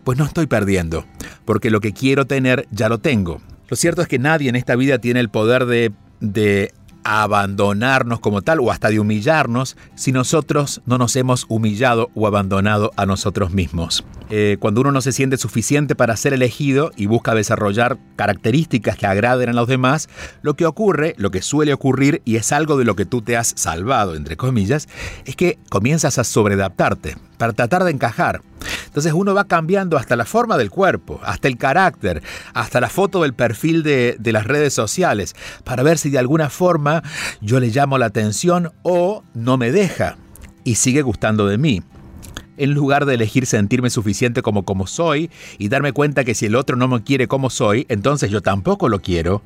pues 0.04 0.18
no 0.18 0.26
estoy 0.26 0.48
perdiendo, 0.48 1.06
porque 1.46 1.70
lo 1.70 1.82
que 1.82 1.94
quiero 1.94 2.26
tener 2.26 2.68
ya 2.72 2.90
lo 2.90 3.00
tengo. 3.00 3.42
Lo 3.68 3.76
cierto 3.76 4.02
es 4.02 4.08
que 4.08 4.20
nadie 4.20 4.50
en 4.50 4.56
esta 4.56 4.76
vida 4.76 5.00
tiene 5.00 5.20
el 5.20 5.30
poder 5.30 5.66
de, 5.66 5.92
de 6.20 6.74
abandonarnos 7.06 8.20
como 8.20 8.42
tal 8.42 8.60
o 8.60 8.72
hasta 8.72 8.90
de 8.90 9.00
humillarnos 9.00 9.78
si 9.94 10.12
nosotros 10.12 10.82
no 10.88 10.98
nos 10.98 11.16
hemos 11.16 11.46
humillado 11.48 12.10
o 12.16 12.26
abandonado 12.26 12.92
a 12.98 13.06
nosotros 13.06 13.52
mismos. 13.52 14.04
Eh, 14.32 14.58
cuando 14.60 14.82
uno 14.82 14.92
no 14.92 15.02
se 15.02 15.12
siente 15.12 15.38
suficiente 15.38 15.96
para 15.96 16.18
ser 16.18 16.34
elegido 16.34 16.92
y 16.98 17.06
busca 17.06 17.36
desarrollar 17.36 18.00
características 18.16 18.98
que 18.98 19.06
agraden 19.06 19.50
a 19.50 19.54
los 19.54 19.68
demás, 19.68 20.10
lo 20.42 20.56
que 20.56 20.66
ocurre, 20.66 21.14
lo 21.18 21.30
que 21.30 21.44
suele 21.44 21.74
ocurrir 21.74 22.24
y 22.26 22.38
es 22.38 22.52
algo 22.52 22.76
de 22.76 22.86
lo 22.86 22.96
que 22.96 23.06
tú 23.06 23.22
te 23.22 23.38
has 23.38 23.54
salvado, 23.56 24.16
entre 24.16 24.36
comillas, 24.36 24.90
es 25.26 25.36
que 25.36 25.60
comienzas 25.70 26.18
a 26.18 26.24
sobreadaptarte 26.24 27.18
para 27.38 27.54
tratar 27.54 27.84
de 27.84 27.92
encajar. 27.92 28.42
Entonces 28.96 29.12
uno 29.12 29.34
va 29.34 29.44
cambiando 29.44 29.98
hasta 29.98 30.16
la 30.16 30.24
forma 30.24 30.58
del 30.58 30.70
cuerpo, 30.70 31.20
hasta 31.22 31.50
el 31.50 31.58
carácter, 31.58 32.24
hasta 32.54 32.80
la 32.80 32.88
foto 32.88 33.24
del 33.24 33.34
perfil 33.34 33.84
de, 33.84 34.16
de, 34.18 34.32
las 34.32 34.46
redes 34.46 34.74
sociales, 34.74 35.36
para 35.66 35.84
ver 35.84 35.98
si 35.98 36.10
de 36.10 36.18
alguna 36.18 36.50
forma 36.50 37.04
yo 37.42 37.60
le 37.60 37.72
llamo 37.72 37.98
la 37.98 38.06
atención 38.06 38.72
o 38.84 39.26
no 39.34 39.58
me 39.58 39.74
deja 39.74 40.16
y 40.64 40.76
sigue 40.76 41.02
gustando 41.02 41.46
de 41.46 41.58
mí 41.58 41.84
en 42.58 42.74
lugar 42.74 43.06
de 43.06 43.16
elegir 43.16 43.46
sentirme 43.46 43.90
suficiente 43.90 44.42
como 44.42 44.64
como 44.64 44.88
soy 44.88 45.30
y 45.58 45.70
darme 45.70 45.94
cuenta 45.94 46.24
que 46.24 46.36
si 46.36 46.46
el 46.46 46.56
otro 46.56 46.76
no 46.76 46.88
me 46.88 47.04
quiere 47.04 47.28
como 47.28 47.50
soy, 47.50 47.86
entonces 47.90 48.32
yo 48.32 48.42
tampoco 48.42 48.90
lo 48.90 49.02
quiero, 49.02 49.42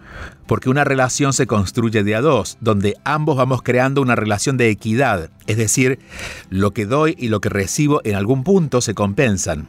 porque 0.48 0.70
una 0.70 0.84
relación 0.84 1.34
se 1.34 1.48
construye 1.48 2.04
de 2.04 2.16
a 2.16 2.22
dos, 2.22 2.58
donde 2.62 2.96
ambos 3.04 3.38
vamos 3.38 3.62
creando 3.62 4.02
una 4.02 4.16
relación 4.16 4.58
de 4.58 4.70
equidad, 4.70 5.30
es 5.48 5.58
decir, 5.58 6.00
lo 6.50 6.72
que 6.72 6.86
doy 6.86 7.16
y 7.18 7.30
lo 7.30 7.42
que 7.42 7.50
recibo 7.50 8.02
en 8.04 8.16
algún 8.16 8.44
punto 8.44 8.82
se 8.82 8.94
compensan. 8.94 9.68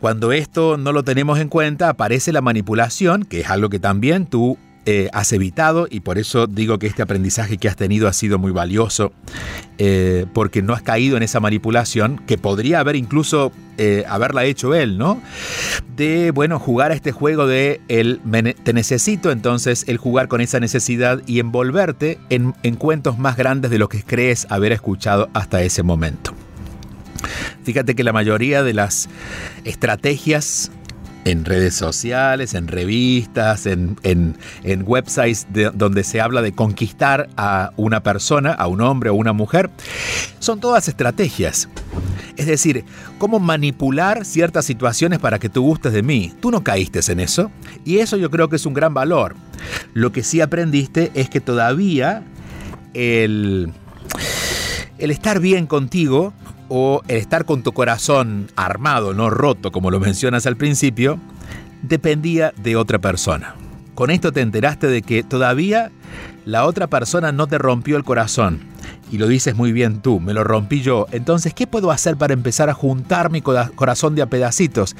Cuando 0.00 0.32
esto 0.32 0.76
no 0.76 0.92
lo 0.92 1.04
tenemos 1.04 1.38
en 1.38 1.48
cuenta, 1.48 1.88
aparece 1.88 2.32
la 2.32 2.42
manipulación, 2.42 3.24
que 3.24 3.40
es 3.40 3.50
algo 3.50 3.70
que 3.70 3.78
también 3.78 4.26
tú 4.26 4.58
eh, 4.88 5.10
has 5.12 5.32
evitado 5.32 5.88
y 5.90 5.98
por 5.98 6.16
eso 6.16 6.46
digo 6.46 6.78
que 6.78 6.86
este 6.86 7.02
aprendizaje 7.02 7.58
que 7.58 7.66
has 7.66 7.74
tenido 7.74 8.06
ha 8.06 8.12
sido 8.12 8.38
muy 8.38 8.52
valioso 8.52 9.12
eh, 9.78 10.26
porque 10.32 10.62
no 10.62 10.74
has 10.74 10.82
caído 10.82 11.16
en 11.16 11.24
esa 11.24 11.40
manipulación 11.40 12.22
que 12.26 12.38
podría 12.38 12.78
haber 12.78 12.94
incluso 12.94 13.50
eh, 13.78 14.04
haberla 14.08 14.44
hecho 14.44 14.76
él, 14.76 14.96
¿no? 14.96 15.20
De, 15.96 16.30
bueno, 16.30 16.60
jugar 16.60 16.92
a 16.92 16.94
este 16.94 17.10
juego 17.10 17.48
de 17.48 17.80
el 17.88 18.20
te 18.62 18.72
necesito, 18.72 19.32
entonces 19.32 19.84
el 19.88 19.96
jugar 19.96 20.28
con 20.28 20.40
esa 20.40 20.60
necesidad 20.60 21.20
y 21.26 21.40
envolverte 21.40 22.18
en, 22.30 22.54
en 22.62 22.76
cuentos 22.76 23.18
más 23.18 23.36
grandes 23.36 23.72
de 23.72 23.78
lo 23.78 23.88
que 23.88 24.04
crees 24.04 24.46
haber 24.50 24.70
escuchado 24.70 25.28
hasta 25.34 25.62
ese 25.62 25.82
momento. 25.82 26.32
Fíjate 27.64 27.96
que 27.96 28.04
la 28.04 28.12
mayoría 28.12 28.62
de 28.62 28.72
las 28.72 29.08
estrategias 29.64 30.70
en 31.26 31.44
redes 31.44 31.74
sociales, 31.74 32.54
en 32.54 32.68
revistas, 32.68 33.66
en, 33.66 33.96
websites 34.84 35.46
donde 35.74 36.04
se 36.04 36.20
habla 36.20 36.40
de 36.40 36.52
conquistar 36.52 37.28
a 37.36 37.72
una 37.76 38.04
persona, 38.04 38.52
a 38.52 38.68
un 38.68 38.80
hombre 38.80 39.10
o 39.10 39.14
una 39.14 39.32
mujer, 39.32 39.68
son 40.38 40.60
todas 40.60 40.86
estrategias. 40.86 41.68
Es 42.36 42.46
decir, 42.46 42.84
cómo 43.18 43.40
manipular 43.40 44.24
ciertas 44.24 44.66
situaciones 44.66 45.18
para 45.18 45.40
que 45.40 45.48
tú 45.48 45.62
gustes 45.62 45.92
de 45.92 46.04
mí. 46.04 46.32
Tú 46.40 46.52
no 46.52 46.62
caíste 46.62 47.00
en 47.10 47.18
eso. 47.18 47.50
Y 47.84 47.98
eso 47.98 48.16
yo 48.16 48.30
creo 48.30 48.48
que 48.48 48.56
es 48.56 48.64
un 48.64 48.74
gran 48.74 48.94
valor. 48.94 49.34
Lo 49.94 50.12
que 50.12 50.22
sí 50.22 50.40
aprendiste 50.40 51.10
es 51.14 51.28
que 51.28 51.40
todavía 51.40 52.22
el, 52.94 53.72
el 54.98 55.10
estar 55.10 55.40
bien 55.40 55.66
contigo 55.66 56.32
o 56.68 57.02
el 57.08 57.16
estar 57.16 57.44
con 57.44 57.62
tu 57.62 57.72
corazón 57.72 58.50
armado, 58.56 59.14
no 59.14 59.30
roto, 59.30 59.72
como 59.72 59.90
lo 59.90 60.00
mencionas 60.00 60.46
al 60.46 60.56
principio, 60.56 61.18
dependía 61.82 62.52
de 62.56 62.76
otra 62.76 62.98
persona. 62.98 63.54
Con 63.94 64.10
esto 64.10 64.32
te 64.32 64.42
enteraste 64.42 64.88
de 64.88 65.02
que 65.02 65.22
todavía 65.22 65.90
la 66.44 66.66
otra 66.66 66.86
persona 66.86 67.32
no 67.32 67.46
te 67.46 67.58
rompió 67.58 67.96
el 67.96 68.04
corazón. 68.04 68.60
Y 69.10 69.18
lo 69.18 69.26
dices 69.28 69.54
muy 69.56 69.72
bien 69.72 70.02
tú, 70.02 70.20
me 70.20 70.34
lo 70.34 70.44
rompí 70.44 70.82
yo. 70.82 71.06
Entonces, 71.12 71.54
¿qué 71.54 71.66
puedo 71.66 71.90
hacer 71.90 72.16
para 72.16 72.34
empezar 72.34 72.68
a 72.68 72.74
juntar 72.74 73.30
mi 73.30 73.40
corazón 73.40 74.14
de 74.14 74.22
a 74.22 74.26
pedacitos? 74.26 74.96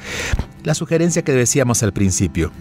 La 0.63 0.73
sugerencia 0.73 1.21
que 1.21 1.33
decíamos 1.33 1.83
al 1.83 1.93
principio. 1.93 2.51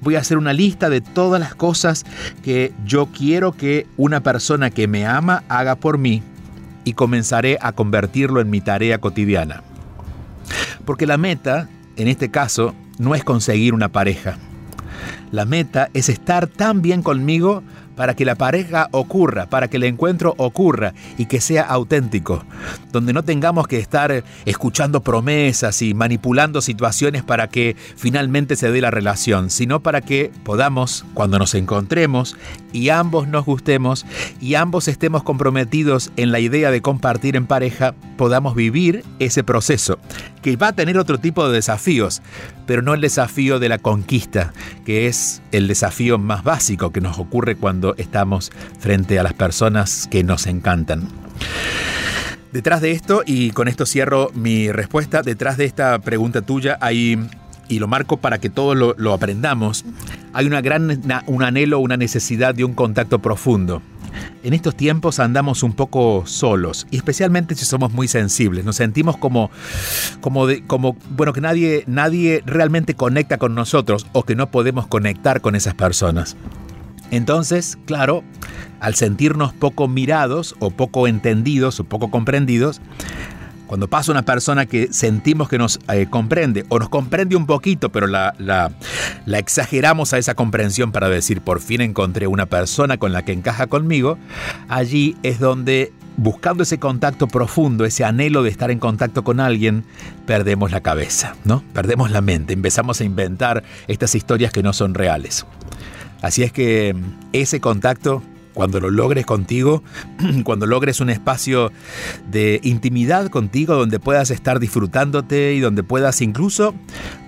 Voy 0.00 0.16
a 0.16 0.20
hacer 0.20 0.36
una 0.36 0.52
lista 0.52 0.90
de 0.90 1.00
todas 1.00 1.40
las 1.40 1.54
cosas 1.54 2.04
que 2.42 2.72
yo 2.84 3.06
quiero 3.06 3.52
que 3.52 3.86
una 3.96 4.20
persona 4.20 4.70
que 4.70 4.88
me 4.88 5.06
ama 5.06 5.44
haga 5.48 5.76
por 5.76 5.96
mí 5.96 6.22
y 6.86 6.92
comenzaré 6.94 7.58
a 7.60 7.72
convertirlo 7.72 8.40
en 8.40 8.48
mi 8.48 8.60
tarea 8.60 8.98
cotidiana. 8.98 9.64
Porque 10.84 11.04
la 11.04 11.18
meta, 11.18 11.68
en 11.96 12.06
este 12.06 12.30
caso, 12.30 12.74
no 12.98 13.16
es 13.16 13.24
conseguir 13.24 13.74
una 13.74 13.88
pareja. 13.88 14.38
La 15.32 15.44
meta 15.44 15.90
es 15.94 16.08
estar 16.08 16.46
tan 16.46 16.82
bien 16.82 17.02
conmigo 17.02 17.64
para 17.96 18.14
que 18.14 18.24
la 18.24 18.36
pareja 18.36 18.88
ocurra, 18.92 19.46
para 19.46 19.68
que 19.68 19.78
el 19.78 19.84
encuentro 19.84 20.34
ocurra 20.36 20.94
y 21.18 21.26
que 21.26 21.40
sea 21.40 21.62
auténtico, 21.62 22.44
donde 22.92 23.12
no 23.12 23.24
tengamos 23.24 23.66
que 23.66 23.78
estar 23.78 24.22
escuchando 24.44 25.02
promesas 25.02 25.82
y 25.82 25.94
manipulando 25.94 26.60
situaciones 26.60 27.22
para 27.22 27.48
que 27.48 27.76
finalmente 27.96 28.56
se 28.56 28.70
dé 28.70 28.80
la 28.80 28.90
relación, 28.90 29.50
sino 29.50 29.80
para 29.80 30.00
que 30.00 30.30
podamos, 30.44 31.04
cuando 31.14 31.38
nos 31.38 31.54
encontremos 31.54 32.36
y 32.72 32.90
ambos 32.90 33.26
nos 33.28 33.44
gustemos 33.44 34.04
y 34.40 34.54
ambos 34.54 34.88
estemos 34.88 35.22
comprometidos 35.22 36.12
en 36.16 36.32
la 36.32 36.40
idea 36.40 36.70
de 36.70 36.82
compartir 36.82 37.36
en 37.36 37.46
pareja, 37.46 37.94
podamos 38.16 38.54
vivir 38.54 39.04
ese 39.18 39.42
proceso, 39.42 39.98
que 40.46 40.54
va 40.54 40.68
a 40.68 40.72
tener 40.72 40.96
otro 40.96 41.18
tipo 41.18 41.48
de 41.48 41.56
desafíos, 41.56 42.22
pero 42.68 42.80
no 42.80 42.94
el 42.94 43.00
desafío 43.00 43.58
de 43.58 43.68
la 43.68 43.78
conquista, 43.78 44.52
que 44.84 45.08
es 45.08 45.42
el 45.50 45.66
desafío 45.66 46.18
más 46.18 46.44
básico 46.44 46.92
que 46.92 47.00
nos 47.00 47.18
ocurre 47.18 47.56
cuando 47.56 47.96
estamos 47.96 48.52
frente 48.78 49.18
a 49.18 49.24
las 49.24 49.34
personas 49.34 50.06
que 50.08 50.22
nos 50.22 50.46
encantan. 50.46 51.08
Detrás 52.52 52.80
de 52.80 52.92
esto, 52.92 53.24
y 53.26 53.50
con 53.50 53.66
esto 53.66 53.86
cierro 53.86 54.30
mi 54.34 54.70
respuesta, 54.70 55.22
detrás 55.22 55.56
de 55.56 55.64
esta 55.64 55.98
pregunta 55.98 56.42
tuya 56.42 56.78
hay, 56.80 57.18
y 57.66 57.80
lo 57.80 57.88
marco 57.88 58.18
para 58.18 58.38
que 58.38 58.48
todos 58.48 58.76
lo, 58.96 59.12
aprendamos, 59.12 59.84
hay 60.32 60.46
una 60.46 60.60
gran, 60.60 61.02
un 61.26 61.42
anhelo, 61.42 61.80
una 61.80 61.96
necesidad 61.96 62.54
de 62.54 62.62
un 62.62 62.74
contacto 62.74 63.18
profundo. 63.18 63.82
En 64.42 64.54
estos 64.54 64.76
tiempos 64.76 65.18
andamos 65.18 65.62
un 65.62 65.72
poco 65.72 66.24
solos 66.26 66.86
y 66.90 66.96
especialmente 66.96 67.54
si 67.54 67.64
somos 67.64 67.92
muy 67.92 68.08
sensibles, 68.08 68.64
nos 68.64 68.76
sentimos 68.76 69.16
como 69.16 69.50
como 70.20 70.46
de, 70.46 70.64
como 70.64 70.96
bueno 71.10 71.32
que 71.32 71.40
nadie 71.40 71.84
nadie 71.86 72.42
realmente 72.46 72.94
conecta 72.94 73.38
con 73.38 73.54
nosotros 73.54 74.06
o 74.12 74.22
que 74.22 74.36
no 74.36 74.50
podemos 74.50 74.86
conectar 74.86 75.40
con 75.40 75.54
esas 75.54 75.74
personas. 75.74 76.36
Entonces, 77.10 77.78
claro, 77.86 78.24
al 78.80 78.94
sentirnos 78.94 79.52
poco 79.52 79.88
mirados 79.88 80.56
o 80.58 80.70
poco 80.70 81.06
entendidos 81.06 81.78
o 81.80 81.84
poco 81.84 82.10
comprendidos, 82.10 82.80
cuando 83.66 83.88
pasa 83.88 84.12
una 84.12 84.22
persona 84.22 84.66
que 84.66 84.92
sentimos 84.92 85.48
que 85.48 85.58
nos 85.58 85.78
eh, 85.88 86.06
comprende 86.08 86.64
o 86.68 86.78
nos 86.78 86.88
comprende 86.88 87.36
un 87.36 87.46
poquito, 87.46 87.90
pero 87.90 88.06
la, 88.06 88.34
la, 88.38 88.72
la, 89.24 89.38
exageramos 89.38 90.12
a 90.12 90.18
esa 90.18 90.34
comprensión 90.34 90.92
para 90.92 91.08
decir, 91.08 91.40
por 91.40 91.60
fin 91.60 91.80
encontré 91.80 92.26
una 92.26 92.46
persona 92.46 92.96
con 92.98 93.12
la 93.12 93.24
que 93.24 93.32
encaja 93.32 93.66
conmigo, 93.66 94.18
allí 94.68 95.16
es 95.22 95.38
donde, 95.38 95.92
buscando 96.16 96.62
ese 96.62 96.78
contacto 96.78 97.26
profundo, 97.26 97.84
ese 97.84 98.04
anhelo 98.04 98.42
de 98.42 98.50
estar 98.50 98.70
en 98.70 98.78
contacto 98.78 99.24
con 99.24 99.40
alguien, 99.40 99.84
perdemos 100.26 100.70
la 100.70 100.80
cabeza, 100.80 101.34
¿no? 101.44 101.62
Perdemos 101.72 102.10
la 102.10 102.20
mente, 102.20 102.52
empezamos 102.52 103.00
a 103.00 103.04
inventar 103.04 103.64
estas 103.88 104.14
historias 104.14 104.52
que 104.52 104.62
no 104.62 104.72
son 104.72 104.94
reales. 104.94 105.46
Así 106.22 106.42
es 106.42 106.52
que 106.52 106.96
ese 107.32 107.60
contacto 107.60 108.22
cuando 108.56 108.80
lo 108.80 108.90
logres 108.90 109.26
contigo, 109.26 109.84
cuando 110.44 110.64
logres 110.64 111.00
un 111.00 111.10
espacio 111.10 111.70
de 112.30 112.58
intimidad 112.62 113.28
contigo 113.28 113.74
donde 113.74 114.00
puedas 114.00 114.30
estar 114.30 114.60
disfrutándote 114.60 115.52
y 115.52 115.60
donde 115.60 115.82
puedas 115.82 116.22
incluso 116.22 116.74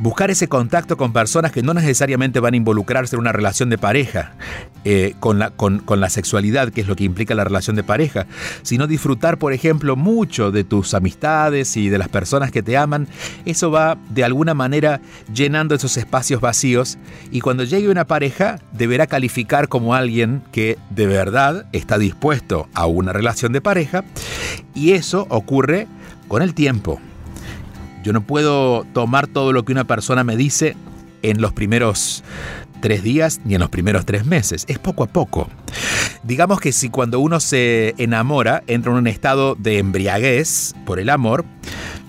buscar 0.00 0.30
ese 0.30 0.48
contacto 0.48 0.96
con 0.96 1.12
personas 1.12 1.52
que 1.52 1.62
no 1.62 1.74
necesariamente 1.74 2.40
van 2.40 2.54
a 2.54 2.56
involucrarse 2.56 3.14
en 3.14 3.20
una 3.20 3.32
relación 3.32 3.68
de 3.68 3.76
pareja, 3.76 4.32
eh, 4.84 5.16
con, 5.20 5.38
la, 5.38 5.50
con, 5.50 5.80
con 5.80 6.00
la 6.00 6.08
sexualidad, 6.08 6.70
que 6.70 6.80
es 6.80 6.88
lo 6.88 6.96
que 6.96 7.04
implica 7.04 7.34
la 7.34 7.44
relación 7.44 7.76
de 7.76 7.82
pareja, 7.82 8.26
sino 8.62 8.86
disfrutar, 8.86 9.36
por 9.36 9.52
ejemplo, 9.52 9.96
mucho 9.96 10.50
de 10.50 10.64
tus 10.64 10.94
amistades 10.94 11.76
y 11.76 11.90
de 11.90 11.98
las 11.98 12.08
personas 12.08 12.50
que 12.50 12.62
te 12.62 12.78
aman, 12.78 13.06
eso 13.44 13.70
va 13.70 13.98
de 14.08 14.24
alguna 14.24 14.54
manera 14.54 15.02
llenando 15.30 15.74
esos 15.74 15.98
espacios 15.98 16.40
vacíos 16.40 16.96
y 17.30 17.40
cuando 17.40 17.64
llegue 17.64 17.90
una 17.90 18.06
pareja 18.06 18.60
deberá 18.72 19.06
calificar 19.06 19.68
como 19.68 19.94
alguien 19.94 20.42
que 20.52 20.78
debe 20.88 21.17
verdad 21.18 21.66
está 21.72 21.98
dispuesto 21.98 22.68
a 22.74 22.86
una 22.86 23.12
relación 23.12 23.52
de 23.52 23.60
pareja 23.60 24.04
y 24.72 24.92
eso 24.92 25.26
ocurre 25.30 25.88
con 26.28 26.42
el 26.42 26.54
tiempo. 26.54 27.00
Yo 28.04 28.12
no 28.12 28.20
puedo 28.20 28.84
tomar 28.92 29.26
todo 29.26 29.52
lo 29.52 29.64
que 29.64 29.72
una 29.72 29.84
persona 29.84 30.22
me 30.22 30.36
dice 30.36 30.76
en 31.22 31.40
los 31.40 31.52
primeros 31.52 32.22
tres 32.80 33.02
días 33.02 33.40
ni 33.44 33.54
en 33.54 33.60
los 33.60 33.68
primeros 33.68 34.06
tres 34.06 34.26
meses, 34.26 34.64
es 34.68 34.78
poco 34.78 35.02
a 35.02 35.08
poco. 35.08 35.48
Digamos 36.22 36.60
que 36.60 36.70
si 36.70 36.88
cuando 36.88 37.18
uno 37.18 37.40
se 37.40 37.96
enamora 37.98 38.62
entra 38.68 38.92
en 38.92 38.98
un 38.98 39.08
estado 39.08 39.56
de 39.56 39.78
embriaguez 39.78 40.74
por 40.86 41.00
el 41.00 41.10
amor, 41.10 41.44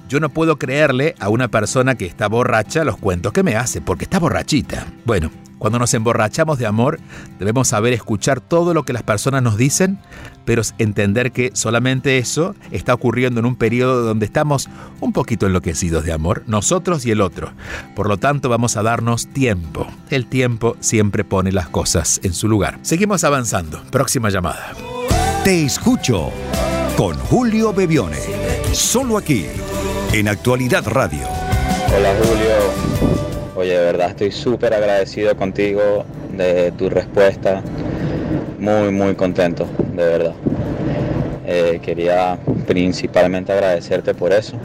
yo 0.10 0.20
no 0.20 0.30
puedo 0.30 0.58
creerle 0.58 1.16
a 1.20 1.30
una 1.30 1.48
persona 1.48 1.96
que 1.96 2.06
está 2.06 2.28
borracha 2.28 2.84
los 2.84 2.98
cuentos 2.98 3.32
que 3.32 3.44
me 3.44 3.56
hace, 3.56 3.80
porque 3.80 4.04
está 4.04 4.20
borrachita. 4.20 4.88
Bueno, 5.06 5.32
cuando 5.60 5.78
nos 5.78 5.94
emborrachamos 5.94 6.58
de 6.58 6.66
amor, 6.66 7.00
debemos 7.38 7.68
saber 7.68 7.94
escuchar 7.94 8.42
todo 8.42 8.74
lo 8.74 8.84
que 8.84 8.94
las 8.94 9.04
personas 9.04 9.44
nos 9.44 9.56
dicen, 9.56 10.00
pero 10.46 10.64
entender 10.80 11.32
que 11.32 11.52
solamente 11.54 12.18
eso 12.18 12.56
está 12.72 12.94
ocurriendo 12.94 13.40
en 13.40 13.46
un 13.46 13.56
periodo 13.56 14.02
donde 14.02 14.26
estamos 14.26 14.68
un 15.00 15.14
poquito 15.14 15.46
enloquecidos 15.46 16.06
de 16.06 16.14
amor, 16.14 16.44
nosotros 16.48 17.06
y 17.06 17.12
el 17.12 17.22
otro. 17.22 17.52
Por 17.96 18.08
lo 18.08 18.18
tanto, 18.18 18.50
vamos 18.50 18.78
a 18.78 18.84
darnos 18.84 19.28
tiempo. 19.28 19.86
El 20.10 20.26
tiempo 20.26 20.76
siempre 20.80 21.24
pone 21.24 21.52
las 21.52 21.70
cosas 21.70 22.20
en 22.24 22.34
su 22.34 22.48
lugar. 22.48 22.80
Seguimos 22.82 23.24
avanzando. 23.24 23.84
Próxima 23.92 24.30
llamada. 24.30 24.74
Te 25.44 25.66
escucho 25.66 26.32
con 26.98 27.16
Julio 27.18 27.74
Bebione. 27.74 28.18
Solo 28.72 29.18
aquí, 29.18 29.46
en 30.14 30.28
Actualidad 30.28 30.86
Radio. 30.88 31.28
Hola 31.96 32.14
Julio. 32.22 33.10
Oye, 33.56 33.78
de 33.78 33.86
verdad 33.86 34.10
estoy 34.10 34.32
súper 34.32 34.74
agradecido 34.74 35.36
contigo 35.38 36.06
de 36.36 36.72
tu 36.72 36.90
respuesta. 36.90 37.62
Muy, 38.58 38.92
muy 38.92 39.16
contento, 39.16 39.68
de 39.96 40.04
verdad. 40.06 40.34
Eh, 41.46 41.80
quería 41.84 42.38
principalmente 42.68 43.52
agradecerte 43.52 44.14
por 44.14 44.34
eso. 44.34 44.58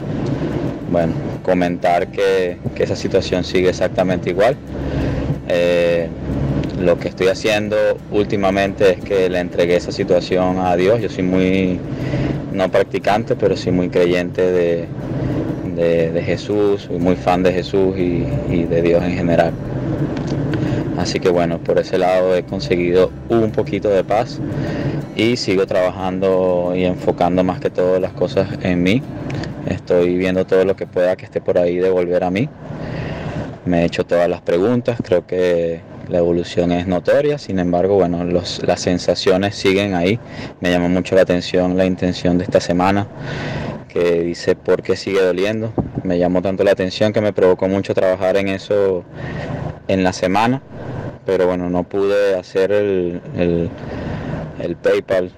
Bueno, 0.91 1.13
comentar 1.43 2.09
que, 2.09 2.59
esa 2.79 2.97
situación 2.97 3.45
sigue 3.45 3.69
exactamente 3.69 4.31
igual. 4.31 4.57
Eh, 5.49 6.09
lo 6.81 6.99
que 6.99 7.09
estoy 7.09 7.29
haciendo 7.29 7.77
últimamente 8.11 8.93
es 8.93 9.01
que 9.01 9.29
le 9.29 9.41
entregué 9.41 9.77
esa 9.77 9.93
situación 9.93 10.59
a 10.59 10.75
Dios. 10.77 11.01
Yo 11.01 11.09
soy 11.09 11.25
muy, 11.25 11.79
no 12.53 12.71
practicante, 12.71 13.37
pero 13.37 13.57
sí 13.57 13.71
muy 13.71 13.89
creyente 13.89 14.43
de, 14.43 14.89
de, 15.75 16.23
Jesús, 16.25 16.83
soy 16.83 16.99
muy 16.99 17.17
fan 17.17 17.43
de 17.43 17.53
Jesús 17.53 17.97
y, 17.97 18.65
de 18.65 18.83
Dios 18.83 19.03
en 19.03 19.15
general. 19.15 19.53
Así 20.97 21.21
que 21.21 21.29
bueno, 21.29 21.59
por 21.59 21.79
ese 21.79 21.99
lado 21.99 22.35
he 22.35 22.45
conseguido 22.45 23.11
un 23.29 23.51
poquito 23.51 23.89
de 23.89 24.05
paz 24.05 24.41
y 25.17 25.37
sigo 25.37 25.67
trabajando 25.67 26.73
y 26.75 26.85
enfocando 26.85 27.43
más 27.45 27.61
que 27.61 27.71
todo 27.71 27.99
las 28.01 28.13
cosas 28.13 28.49
en 28.63 28.83
mí. 28.83 29.03
Estoy 29.67 30.17
viendo 30.17 30.47
todo 30.47 30.65
lo 30.65 30.77
que 30.77 30.87
pueda 30.87 31.17
que 31.17 31.25
esté 31.25 31.41
por 31.41 31.59
ahí 31.59 31.77
de 31.77 31.91
volver 31.91 32.25
a 32.25 32.31
mí. 32.31 32.49
Me 33.65 33.83
he 33.83 33.85
hecho 33.87 34.05
todas 34.05 34.29
las 34.29 34.43
preguntas, 34.43 34.99
creo 35.03 35.27
que 35.27 35.81
la 36.09 36.19
evolución 36.19 36.71
es 36.71 36.87
notoria, 36.87 37.39
sin 37.39 37.59
embargo, 37.59 37.95
bueno, 37.95 38.25
las 38.25 38.81
sensaciones 38.81 39.55
siguen 39.55 39.95
ahí. 39.95 40.19
Me 40.61 40.71
llama 40.71 40.89
mucho 40.89 41.15
la 41.15 41.23
atención 41.23 41.77
la 41.77 41.87
intención 41.87 42.37
de 42.37 42.45
esta 42.45 42.61
semana 42.61 43.07
que 43.95 44.25
dice 44.25 44.57
por 44.57 44.83
qué 44.83 44.97
sigue 44.97 45.23
doliendo. 45.23 45.73
Me 46.03 46.19
llamó 46.19 46.43
tanto 46.43 46.65
la 46.65 46.73
atención 46.73 47.13
que 47.13 47.21
me 47.21 47.33
provocó 47.33 47.69
mucho 47.69 47.95
trabajar 47.95 48.37
en 48.37 48.49
eso 48.49 49.05
en 49.87 50.03
la 50.03 50.13
semana, 50.13 50.61
pero 51.25 51.47
bueno, 51.47 51.71
no 51.71 51.85
pude 51.85 52.35
hacer 52.35 52.73
el, 52.73 53.21
el, 54.59 54.77
PayPal. 54.77 55.31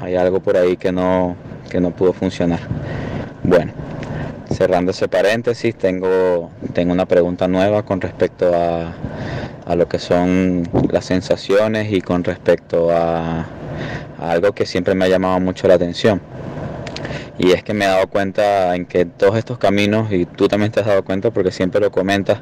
Hay 0.00 0.14
algo 0.14 0.38
por 0.38 0.56
ahí 0.56 0.76
que 0.76 0.92
no, 0.92 1.34
que 1.68 1.80
no 1.80 1.90
pudo 1.90 2.12
funcionar. 2.12 2.60
Bueno, 3.42 3.72
cerrando 4.54 4.92
ese 4.92 5.08
paréntesis, 5.08 5.74
tengo, 5.74 6.50
tengo 6.74 6.92
una 6.92 7.06
pregunta 7.06 7.48
nueva 7.48 7.82
con 7.82 8.00
respecto 8.00 8.54
a, 8.54 8.92
a 9.66 9.74
lo 9.74 9.88
que 9.88 9.98
son 9.98 10.68
las 10.92 11.06
sensaciones 11.06 11.92
y 11.92 12.00
con 12.00 12.22
respecto 12.22 12.92
a, 12.92 13.40
a 14.20 14.30
algo 14.30 14.52
que 14.52 14.66
siempre 14.66 14.94
me 14.94 15.06
ha 15.06 15.08
llamado 15.08 15.40
mucho 15.40 15.66
la 15.66 15.74
atención 15.74 16.20
y 17.38 17.52
es 17.52 17.62
que 17.62 17.74
me 17.74 17.84
he 17.84 17.88
dado 17.88 18.06
cuenta 18.08 18.74
en 18.76 18.86
que 18.86 19.04
todos 19.04 19.36
estos 19.36 19.58
caminos, 19.58 20.12
y 20.12 20.26
tú 20.26 20.48
también 20.48 20.70
te 20.70 20.80
has 20.80 20.86
dado 20.86 21.04
cuenta 21.04 21.30
porque 21.30 21.50
siempre 21.50 21.80
lo 21.80 21.90
comentas, 21.90 22.38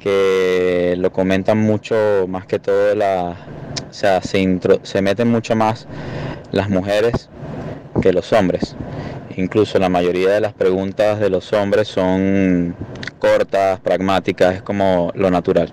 que 0.00 0.94
lo 0.98 1.12
comentan 1.12 1.58
mucho 1.58 2.26
más 2.28 2.46
que 2.46 2.58
todo 2.58 2.94
la, 2.94 3.36
o 3.88 3.92
sea, 3.92 4.20
se, 4.22 5.02
meten 5.02 5.30
mucho 5.30 5.56
más 5.56 5.86
las 6.52 6.68
mujeres 6.68 7.28
que 8.02 8.12
los 8.12 8.32
hombres. 8.32 8.76
Incluso 9.36 9.78
la 9.78 9.88
mayoría 9.88 10.30
de 10.30 10.40
las 10.40 10.52
preguntas 10.52 11.20
de 11.20 11.30
los 11.30 11.52
hombres 11.52 11.88
son 11.88 12.74
cortas, 13.18 13.78
pragmáticas, 13.80 14.56
es 14.56 14.62
como 14.62 15.12
lo 15.14 15.30
natural. 15.30 15.72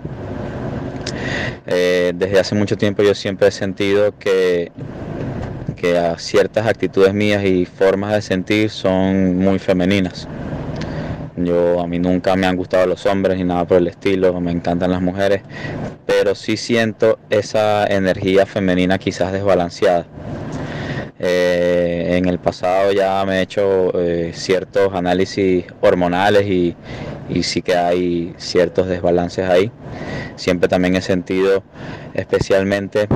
Eh, 1.66 2.12
desde 2.14 2.38
hace 2.38 2.54
mucho 2.54 2.76
tiempo 2.76 3.02
yo 3.02 3.14
siempre 3.14 3.48
he 3.48 3.50
sentido 3.50 4.16
que 4.18 4.70
que 5.76 5.98
a 5.98 6.18
ciertas 6.18 6.66
actitudes 6.66 7.14
mías 7.14 7.44
y 7.44 7.66
formas 7.66 8.12
de 8.12 8.22
sentir 8.22 8.70
son 8.70 9.36
muy 9.36 9.58
femeninas. 9.58 10.26
Yo 11.36 11.80
a 11.80 11.86
mí 11.86 11.98
nunca 11.98 12.34
me 12.34 12.46
han 12.46 12.56
gustado 12.56 12.86
los 12.86 13.04
hombres 13.04 13.36
ni 13.36 13.44
nada 13.44 13.66
por 13.66 13.76
el 13.76 13.88
estilo, 13.88 14.40
me 14.40 14.50
encantan 14.50 14.90
las 14.90 15.02
mujeres, 15.02 15.42
pero 16.06 16.34
sí 16.34 16.56
siento 16.56 17.18
esa 17.28 17.86
energía 17.86 18.46
femenina 18.46 18.98
quizás 18.98 19.32
desbalanceada. 19.32 20.06
Eh, 21.18 22.16
en 22.16 22.26
el 22.26 22.38
pasado 22.38 22.92
ya 22.92 23.24
me 23.26 23.38
he 23.38 23.42
hecho 23.42 23.92
eh, 24.00 24.32
ciertos 24.34 24.94
análisis 24.94 25.64
hormonales 25.80 26.46
y, 26.46 26.74
y 27.28 27.42
sí 27.42 27.62
que 27.62 27.76
hay 27.76 28.34
ciertos 28.38 28.86
desbalances 28.86 29.48
ahí. 29.48 29.70
Siempre 30.36 30.68
también 30.68 30.96
he 30.96 31.02
sentido, 31.02 31.62
especialmente 32.14 33.08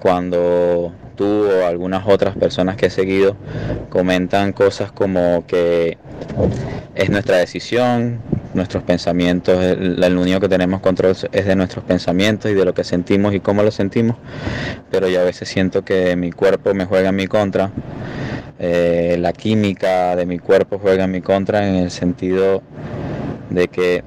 cuando 0.00 0.92
tú 1.16 1.48
o 1.48 1.66
algunas 1.66 2.06
otras 2.06 2.36
personas 2.36 2.76
que 2.76 2.86
he 2.86 2.90
seguido 2.90 3.36
comentan 3.88 4.52
cosas 4.52 4.92
como 4.92 5.44
que 5.46 5.98
es 6.94 7.10
nuestra 7.10 7.38
decisión, 7.38 8.20
nuestros 8.54 8.82
pensamientos, 8.82 9.62
el, 9.62 10.16
único 10.16 10.40
que 10.40 10.48
tenemos 10.48 10.80
control 10.80 11.16
es 11.32 11.46
de 11.46 11.56
nuestros 11.56 11.84
pensamientos 11.84 12.50
y 12.50 12.54
de 12.54 12.64
lo 12.64 12.74
que 12.74 12.84
sentimos 12.84 13.34
y 13.34 13.40
cómo 13.40 13.62
lo 13.62 13.70
sentimos, 13.70 14.16
pero 14.90 15.08
yo 15.08 15.20
a 15.20 15.24
veces 15.24 15.48
siento 15.48 15.84
que 15.84 16.16
mi 16.16 16.32
cuerpo 16.32 16.72
me 16.74 16.86
juega 16.86 17.10
en 17.10 17.16
mi 17.16 17.26
contra, 17.26 17.70
eh, 18.58 19.16
la 19.20 19.32
química 19.32 20.16
de 20.16 20.24
mi 20.24 20.38
cuerpo 20.38 20.78
juega 20.78 21.04
en 21.04 21.10
mi 21.10 21.20
contra 21.20 21.68
en 21.68 21.74
el 21.76 21.90
sentido 21.90 22.62
de 23.50 23.68
que 23.68 24.02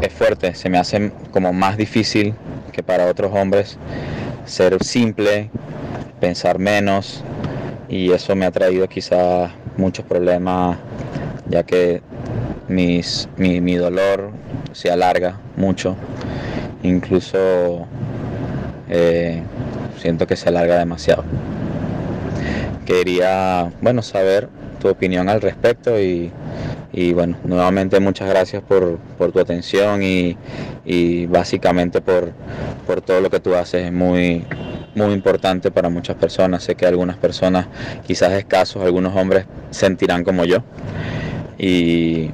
es 0.00 0.12
fuerte, 0.12 0.54
se 0.54 0.68
me 0.68 0.78
hace 0.78 1.10
como 1.32 1.52
más 1.52 1.76
difícil 1.76 2.34
que 2.72 2.82
para 2.82 3.06
otros 3.06 3.32
hombres 3.34 3.76
ser 4.44 4.82
simple, 4.82 5.50
pensar 6.20 6.58
menos 6.58 7.22
y 7.88 8.12
eso 8.12 8.36
me 8.36 8.46
ha 8.46 8.50
traído 8.50 8.88
quizás 8.88 9.50
muchos 9.76 10.04
problemas 10.04 10.78
ya 11.48 11.64
que 11.64 12.02
mis, 12.68 13.28
mi, 13.36 13.60
mi 13.60 13.74
dolor 13.74 14.30
se 14.72 14.90
alarga 14.90 15.40
mucho, 15.56 15.96
incluso 16.82 17.86
eh, 18.88 19.42
siento 19.98 20.26
que 20.26 20.36
se 20.36 20.48
alarga 20.48 20.78
demasiado. 20.78 21.24
Quería, 22.86 23.72
bueno, 23.80 24.02
saber 24.02 24.48
tu 24.80 24.88
opinión 24.88 25.28
al 25.28 25.40
respecto 25.40 26.00
y, 26.00 26.32
bueno, 27.12 27.36
nuevamente 27.44 28.00
muchas 28.00 28.28
gracias 28.28 28.62
por, 28.62 28.98
tu 29.32 29.38
atención 29.38 30.02
y, 30.02 31.26
básicamente 31.26 32.00
por, 32.00 32.32
por, 32.86 33.00
todo 33.00 33.20
lo 33.20 33.30
que 33.30 33.38
tú 33.38 33.54
haces. 33.54 33.86
Es 33.86 33.92
muy, 33.92 34.44
muy 34.94 35.12
importante 35.12 35.70
para 35.70 35.88
muchas 35.88 36.16
personas. 36.16 36.64
Sé 36.64 36.74
que 36.74 36.86
algunas 36.86 37.16
personas, 37.16 37.66
quizás 38.06 38.32
escasos, 38.32 38.82
algunos 38.82 39.14
hombres 39.14 39.44
sentirán 39.70 40.24
como 40.24 40.44
yo. 40.44 40.58
Y 41.58 42.30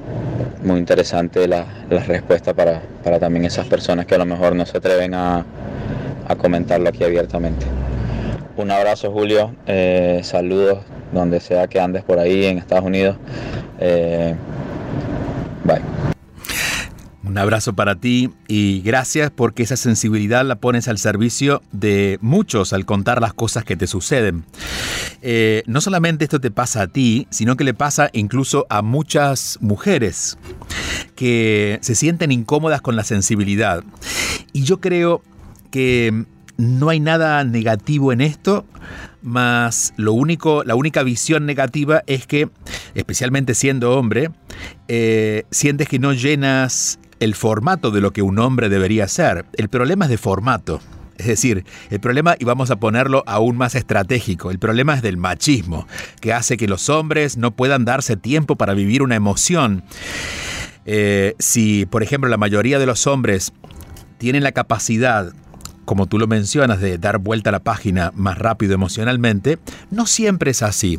muy 0.63 0.79
interesante 0.79 1.47
la, 1.49 1.67
respuesta 2.07 2.55
para, 2.55 2.81
también 3.21 3.45
esas 3.45 3.67
personas 3.67 4.07
que 4.07 4.15
a 4.15 4.19
lo 4.19 4.27
mejor 4.27 4.55
no 4.55 4.67
se 4.67 4.79
atreven 4.79 5.15
a, 5.15 5.45
comentarlo 6.39 6.89
aquí 6.89 7.05
abiertamente. 7.05 7.67
Un 8.57 8.71
abrazo 8.71 9.12
Julio, 9.12 9.55
eh, 9.66 10.21
saludos 10.25 10.79
donde 11.12 11.40
sea 11.40 11.69
que 11.69 11.79
andes 11.79 12.03
por 12.03 12.19
ahí 12.19 12.47
en 12.47 12.57
Estados 12.57 12.87
Unidos. 12.87 13.19
Eh, 13.79 14.35
bye. 15.64 15.83
Un 17.23 17.37
abrazo 17.37 17.75
para 17.75 17.97
ti 17.97 18.31
y 18.49 18.81
gracias 18.81 19.31
porque 19.31 19.62
esa 19.62 19.77
sensibilidad 19.77 20.42
la 20.42 20.57
pones 20.57 20.88
al 20.88 20.97
servicio 20.97 21.61
de 21.71 22.19
muchos 22.23 22.73
al 22.73 22.87
contar 22.87 23.21
las 23.21 23.35
cosas 23.35 23.64
que 23.64 23.77
te 23.77 23.87
suceden. 23.87 24.45
Eh, 25.21 25.62
no 25.66 25.83
solamente 25.83 26.25
esto 26.25 26.40
te 26.40 26.51
pasa 26.51 26.83
a 26.83 26.87
ti, 26.87 27.27
sino 27.31 27.57
que 27.57 27.64
le 27.64 27.75
pasa 27.75 28.09
incluso 28.14 28.66
a 28.71 28.81
muchas 28.81 29.59
mujeres 29.61 30.38
que 31.14 31.79
se 31.83 31.95
sienten 31.95 32.33
incómodas 32.33 32.81
con 32.81 32.97
la 32.97 33.05
sensibilidad. 33.05 33.85
Y 34.55 34.62
yo 34.62 34.81
creo 34.81 35.21
que 35.71 36.25
no 36.57 36.88
hay 36.88 37.01
nada 37.01 37.42
negativo 37.45 38.12
en 38.12 38.21
esto, 38.21 38.64
más 39.23 39.92
lo 39.97 40.12
único, 40.12 40.62
la 40.64 40.75
única 40.75 41.03
visión 41.03 41.47
negativa 41.47 42.03
es 42.07 42.27
que, 42.27 42.49
especialmente 42.95 43.55
siendo 43.55 43.97
hombre, 43.97 44.31
eh, 44.88 45.45
sientes 45.51 45.88
que 45.88 45.99
no 45.99 46.12
llenas 46.12 46.99
el 47.19 47.35
formato 47.35 47.90
de 47.90 48.01
lo 48.01 48.12
que 48.12 48.23
un 48.23 48.38
hombre 48.38 48.69
debería 48.69 49.09
ser. 49.09 49.47
El 49.55 49.69
problema 49.69 50.05
es 50.05 50.11
de 50.11 50.19
formato. 50.19 50.81
Es 51.19 51.27
decir, 51.27 51.64
el 51.90 51.99
problema, 51.99 52.37
y 52.38 52.45
vamos 52.45 52.71
a 52.71 52.77
ponerlo 52.77 53.25
aún 53.27 53.57
más 53.57 53.75
estratégico, 53.75 54.51
el 54.51 54.59
problema 54.59 54.95
es 54.95 55.03
del 55.03 55.16
machismo, 55.16 55.87
que 56.21 56.35
hace 56.35 56.59
que 56.59 56.69
los 56.69 56.90
hombres 56.90 57.38
no 57.38 57.53
puedan 57.53 57.87
darse 57.87 58.16
tiempo 58.16 58.57
para 58.57 58.75
vivir 58.75 59.03
una 59.03 59.16
emoción. 59.16 59.83
Eh, 60.85 61.35
si, 61.38 61.87
por 61.87 62.03
ejemplo, 62.03 62.29
la 62.29 62.37
mayoría 62.37 62.79
de 62.79 62.87
los 62.87 63.07
hombres 63.07 63.53
tienen 64.19 64.42
la 64.42 64.53
capacidad 64.53 65.33
como 65.87 66.07
tú 66.07 66.18
lo 66.18 66.27
mencionas, 66.27 66.81
de 66.81 66.99
dar 66.99 67.18
vuelta 67.18 67.49
a 67.49 67.53
la 67.53 67.61
página 67.61 68.12
más 68.14 68.37
rápido 68.37 68.75
emocionalmente, 68.75 69.59
no 69.90 70.05
siempre 70.05 70.51
es 70.51 70.62
así. 70.62 70.99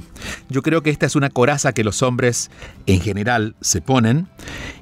Yo 0.50 0.64
creo 0.64 0.82
que 0.82 0.90
esta 0.90 1.06
es 1.06 1.16
una 1.16 1.30
coraza 1.30 1.74
que 1.74 1.84
los 1.84 2.02
hombres 2.02 2.50
en 2.88 3.02
general 3.02 3.56
se 3.62 3.82
ponen 3.82 4.28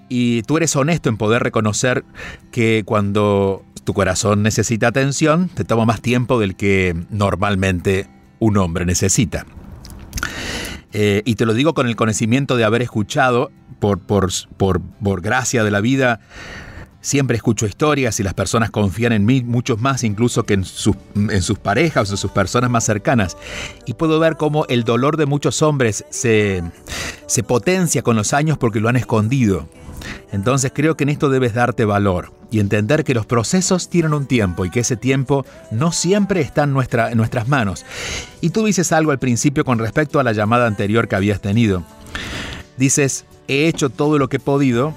y 0.07 0.43
tú 0.43 0.57
eres 0.57 0.75
honesto 0.75 1.09
en 1.09 1.17
poder 1.17 1.43
reconocer 1.43 2.05
que 2.51 2.83
cuando 2.85 3.65
tu 3.83 3.93
corazón 3.93 4.43
necesita 4.43 4.87
atención, 4.87 5.49
te 5.49 5.65
toma 5.65 5.85
más 5.85 6.01
tiempo 6.01 6.39
del 6.39 6.55
que 6.55 6.95
normalmente 7.09 8.07
un 8.39 8.57
hombre 8.57 8.85
necesita. 8.85 9.45
Eh, 10.93 11.23
y 11.25 11.35
te 11.35 11.45
lo 11.45 11.53
digo 11.53 11.73
con 11.73 11.87
el 11.87 11.95
conocimiento 11.95 12.55
de 12.55 12.63
haber 12.63 12.81
escuchado, 12.81 13.51
por, 13.79 13.99
por, 13.99 14.29
por, 14.57 14.81
por 14.81 15.21
gracia 15.21 15.63
de 15.63 15.71
la 15.71 15.81
vida, 15.81 16.21
Siempre 17.05 17.37
escucho 17.37 17.67
historias 17.67 18.19
y 18.19 18.23
las 18.23 18.33
personas 18.33 18.71
confían 18.71 19.11
en 19.11 19.25
mí 19.25 19.43
mucho 19.43 19.77
más 19.77 20.03
incluso 20.03 20.41
que 20.41 20.55
en 20.55 20.65
sus, 20.65 20.95
en 21.13 21.43
sus 21.43 21.59
parejas 21.59 22.09
o 22.09 22.13
en 22.13 22.17
sus 22.17 22.31
personas 22.31 22.71
más 22.71 22.83
cercanas. 22.83 23.37
Y 23.85 23.93
puedo 23.93 24.19
ver 24.19 24.37
cómo 24.37 24.65
el 24.69 24.85
dolor 24.85 25.15
de 25.15 25.27
muchos 25.27 25.61
hombres 25.61 26.03
se, 26.09 26.63
se 27.27 27.43
potencia 27.43 28.01
con 28.01 28.15
los 28.15 28.33
años 28.33 28.57
porque 28.57 28.79
lo 28.79 28.89
han 28.89 28.95
escondido. 28.95 29.69
Entonces 30.31 30.71
creo 30.73 30.97
que 30.97 31.03
en 31.03 31.09
esto 31.09 31.29
debes 31.29 31.53
darte 31.53 31.85
valor 31.85 32.33
y 32.49 32.59
entender 32.59 33.03
que 33.03 33.13
los 33.13 33.27
procesos 33.27 33.87
tienen 33.87 34.15
un 34.15 34.25
tiempo 34.25 34.65
y 34.65 34.71
que 34.71 34.79
ese 34.79 34.97
tiempo 34.97 35.45
no 35.69 35.91
siempre 35.91 36.41
está 36.41 36.63
en, 36.63 36.69
en 36.71 37.17
nuestras 37.17 37.47
manos. 37.47 37.85
Y 38.41 38.49
tú 38.49 38.65
dices 38.65 38.91
algo 38.91 39.11
al 39.11 39.19
principio 39.19 39.63
con 39.63 39.77
respecto 39.77 40.19
a 40.19 40.23
la 40.23 40.33
llamada 40.33 40.65
anterior 40.65 41.07
que 41.07 41.15
habías 41.15 41.39
tenido. 41.39 41.83
Dices, 42.77 43.25
he 43.47 43.67
hecho 43.67 43.91
todo 43.91 44.17
lo 44.17 44.27
que 44.27 44.37
he 44.37 44.39
podido 44.39 44.95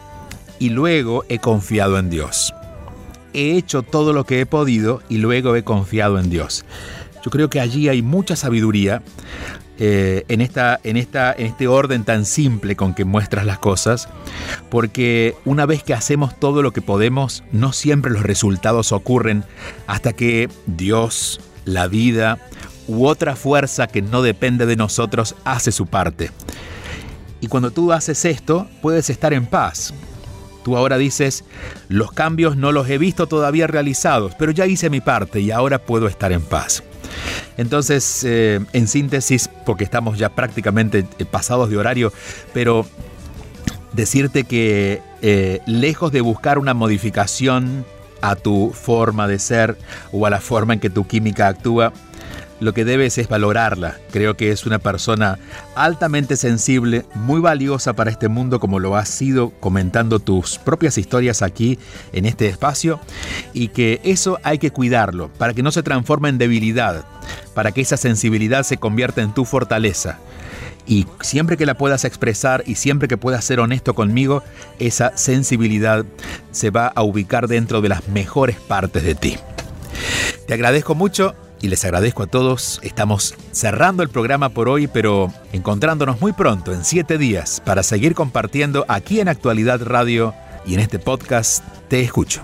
y 0.58 0.70
luego 0.70 1.24
he 1.28 1.38
confiado 1.38 1.98
en 1.98 2.10
Dios. 2.10 2.54
He 3.32 3.56
hecho 3.56 3.82
todo 3.82 4.12
lo 4.12 4.24
que 4.24 4.40
he 4.40 4.46
podido 4.46 5.02
y 5.08 5.18
luego 5.18 5.54
he 5.56 5.64
confiado 5.64 6.18
en 6.18 6.30
Dios. 6.30 6.64
Yo 7.24 7.30
creo 7.30 7.50
que 7.50 7.60
allí 7.60 7.88
hay 7.88 8.02
mucha 8.02 8.36
sabiduría 8.36 9.02
eh, 9.80 10.24
en, 10.28 10.40
esta, 10.40 10.80
en, 10.82 10.96
esta, 10.96 11.32
en 11.32 11.46
este 11.46 11.68
orden 11.68 12.04
tan 12.04 12.24
simple 12.24 12.74
con 12.74 12.94
que 12.94 13.04
muestras 13.04 13.46
las 13.46 13.58
cosas, 13.60 14.08
porque 14.70 15.36
una 15.44 15.66
vez 15.66 15.84
que 15.84 15.94
hacemos 15.94 16.38
todo 16.38 16.62
lo 16.62 16.72
que 16.72 16.82
podemos, 16.82 17.44
no 17.52 17.72
siempre 17.72 18.10
los 18.10 18.24
resultados 18.24 18.90
ocurren 18.90 19.44
hasta 19.86 20.14
que 20.14 20.48
Dios, 20.66 21.40
la 21.64 21.86
vida 21.86 22.38
u 22.88 23.06
otra 23.06 23.36
fuerza 23.36 23.86
que 23.86 24.02
no 24.02 24.22
depende 24.22 24.66
de 24.66 24.74
nosotros 24.74 25.36
hace 25.44 25.70
su 25.70 25.86
parte. 25.86 26.30
Y 27.40 27.46
cuando 27.46 27.70
tú 27.70 27.92
haces 27.92 28.24
esto, 28.24 28.66
puedes 28.82 29.10
estar 29.10 29.32
en 29.32 29.46
paz, 29.46 29.94
Tú 30.64 30.76
ahora 30.76 30.98
dices, 30.98 31.44
los 31.88 32.12
cambios 32.12 32.56
no 32.56 32.72
los 32.72 32.88
he 32.88 32.98
visto 32.98 33.26
todavía 33.26 33.66
realizados, 33.66 34.34
pero 34.38 34.52
ya 34.52 34.66
hice 34.66 34.90
mi 34.90 35.00
parte 35.00 35.40
y 35.40 35.50
ahora 35.50 35.78
puedo 35.78 36.08
estar 36.08 36.32
en 36.32 36.42
paz. 36.42 36.82
Entonces, 37.56 38.22
eh, 38.24 38.60
en 38.72 38.86
síntesis, 38.86 39.50
porque 39.66 39.84
estamos 39.84 40.18
ya 40.18 40.30
prácticamente 40.30 41.06
eh, 41.18 41.24
pasados 41.24 41.70
de 41.70 41.76
horario, 41.76 42.12
pero 42.52 42.86
decirte 43.92 44.44
que 44.44 45.02
eh, 45.22 45.60
lejos 45.66 46.12
de 46.12 46.20
buscar 46.20 46.58
una 46.58 46.74
modificación 46.74 47.84
a 48.20 48.36
tu 48.36 48.72
forma 48.72 49.26
de 49.26 49.38
ser 49.38 49.76
o 50.12 50.26
a 50.26 50.30
la 50.30 50.40
forma 50.40 50.74
en 50.74 50.80
que 50.80 50.90
tu 50.90 51.06
química 51.06 51.48
actúa, 51.48 51.92
lo 52.60 52.74
que 52.74 52.84
debes 52.84 53.18
es 53.18 53.28
valorarla. 53.28 53.96
Creo 54.10 54.36
que 54.36 54.50
es 54.50 54.66
una 54.66 54.78
persona 54.78 55.38
altamente 55.74 56.36
sensible, 56.36 57.04
muy 57.14 57.40
valiosa 57.40 57.92
para 57.94 58.10
este 58.10 58.28
mundo 58.28 58.60
como 58.60 58.78
lo 58.78 58.96
has 58.96 59.08
sido 59.08 59.50
comentando 59.60 60.18
tus 60.18 60.58
propias 60.58 60.98
historias 60.98 61.42
aquí 61.42 61.78
en 62.12 62.26
este 62.26 62.48
espacio 62.48 63.00
y 63.52 63.68
que 63.68 64.00
eso 64.04 64.38
hay 64.42 64.58
que 64.58 64.70
cuidarlo 64.70 65.30
para 65.38 65.54
que 65.54 65.62
no 65.62 65.70
se 65.70 65.82
transforme 65.82 66.28
en 66.28 66.38
debilidad, 66.38 67.04
para 67.54 67.72
que 67.72 67.80
esa 67.80 67.96
sensibilidad 67.96 68.62
se 68.62 68.78
convierta 68.78 69.22
en 69.22 69.34
tu 69.34 69.44
fortaleza. 69.44 70.18
Y 70.86 71.06
siempre 71.20 71.58
que 71.58 71.66
la 71.66 71.76
puedas 71.76 72.06
expresar 72.06 72.64
y 72.66 72.76
siempre 72.76 73.08
que 73.08 73.18
puedas 73.18 73.44
ser 73.44 73.60
honesto 73.60 73.94
conmigo, 73.94 74.42
esa 74.78 75.14
sensibilidad 75.18 76.06
se 76.50 76.70
va 76.70 76.86
a 76.86 77.02
ubicar 77.02 77.46
dentro 77.46 77.82
de 77.82 77.90
las 77.90 78.08
mejores 78.08 78.56
partes 78.56 79.02
de 79.02 79.14
ti. 79.14 79.36
Te 80.46 80.54
agradezco 80.54 80.94
mucho 80.94 81.34
y 81.60 81.68
les 81.68 81.84
agradezco 81.84 82.22
a 82.22 82.26
todos. 82.26 82.80
Estamos 82.82 83.34
cerrando 83.52 84.02
el 84.02 84.08
programa 84.08 84.50
por 84.50 84.68
hoy, 84.68 84.86
pero 84.86 85.32
encontrándonos 85.52 86.20
muy 86.20 86.32
pronto, 86.32 86.72
en 86.72 86.84
siete 86.84 87.18
días, 87.18 87.62
para 87.64 87.82
seguir 87.82 88.14
compartiendo 88.14 88.84
aquí 88.88 89.20
en 89.20 89.28
Actualidad 89.28 89.82
Radio 89.82 90.34
y 90.66 90.74
en 90.74 90.80
este 90.80 90.98
podcast 90.98 91.64
Te 91.88 92.00
Escucho. 92.00 92.42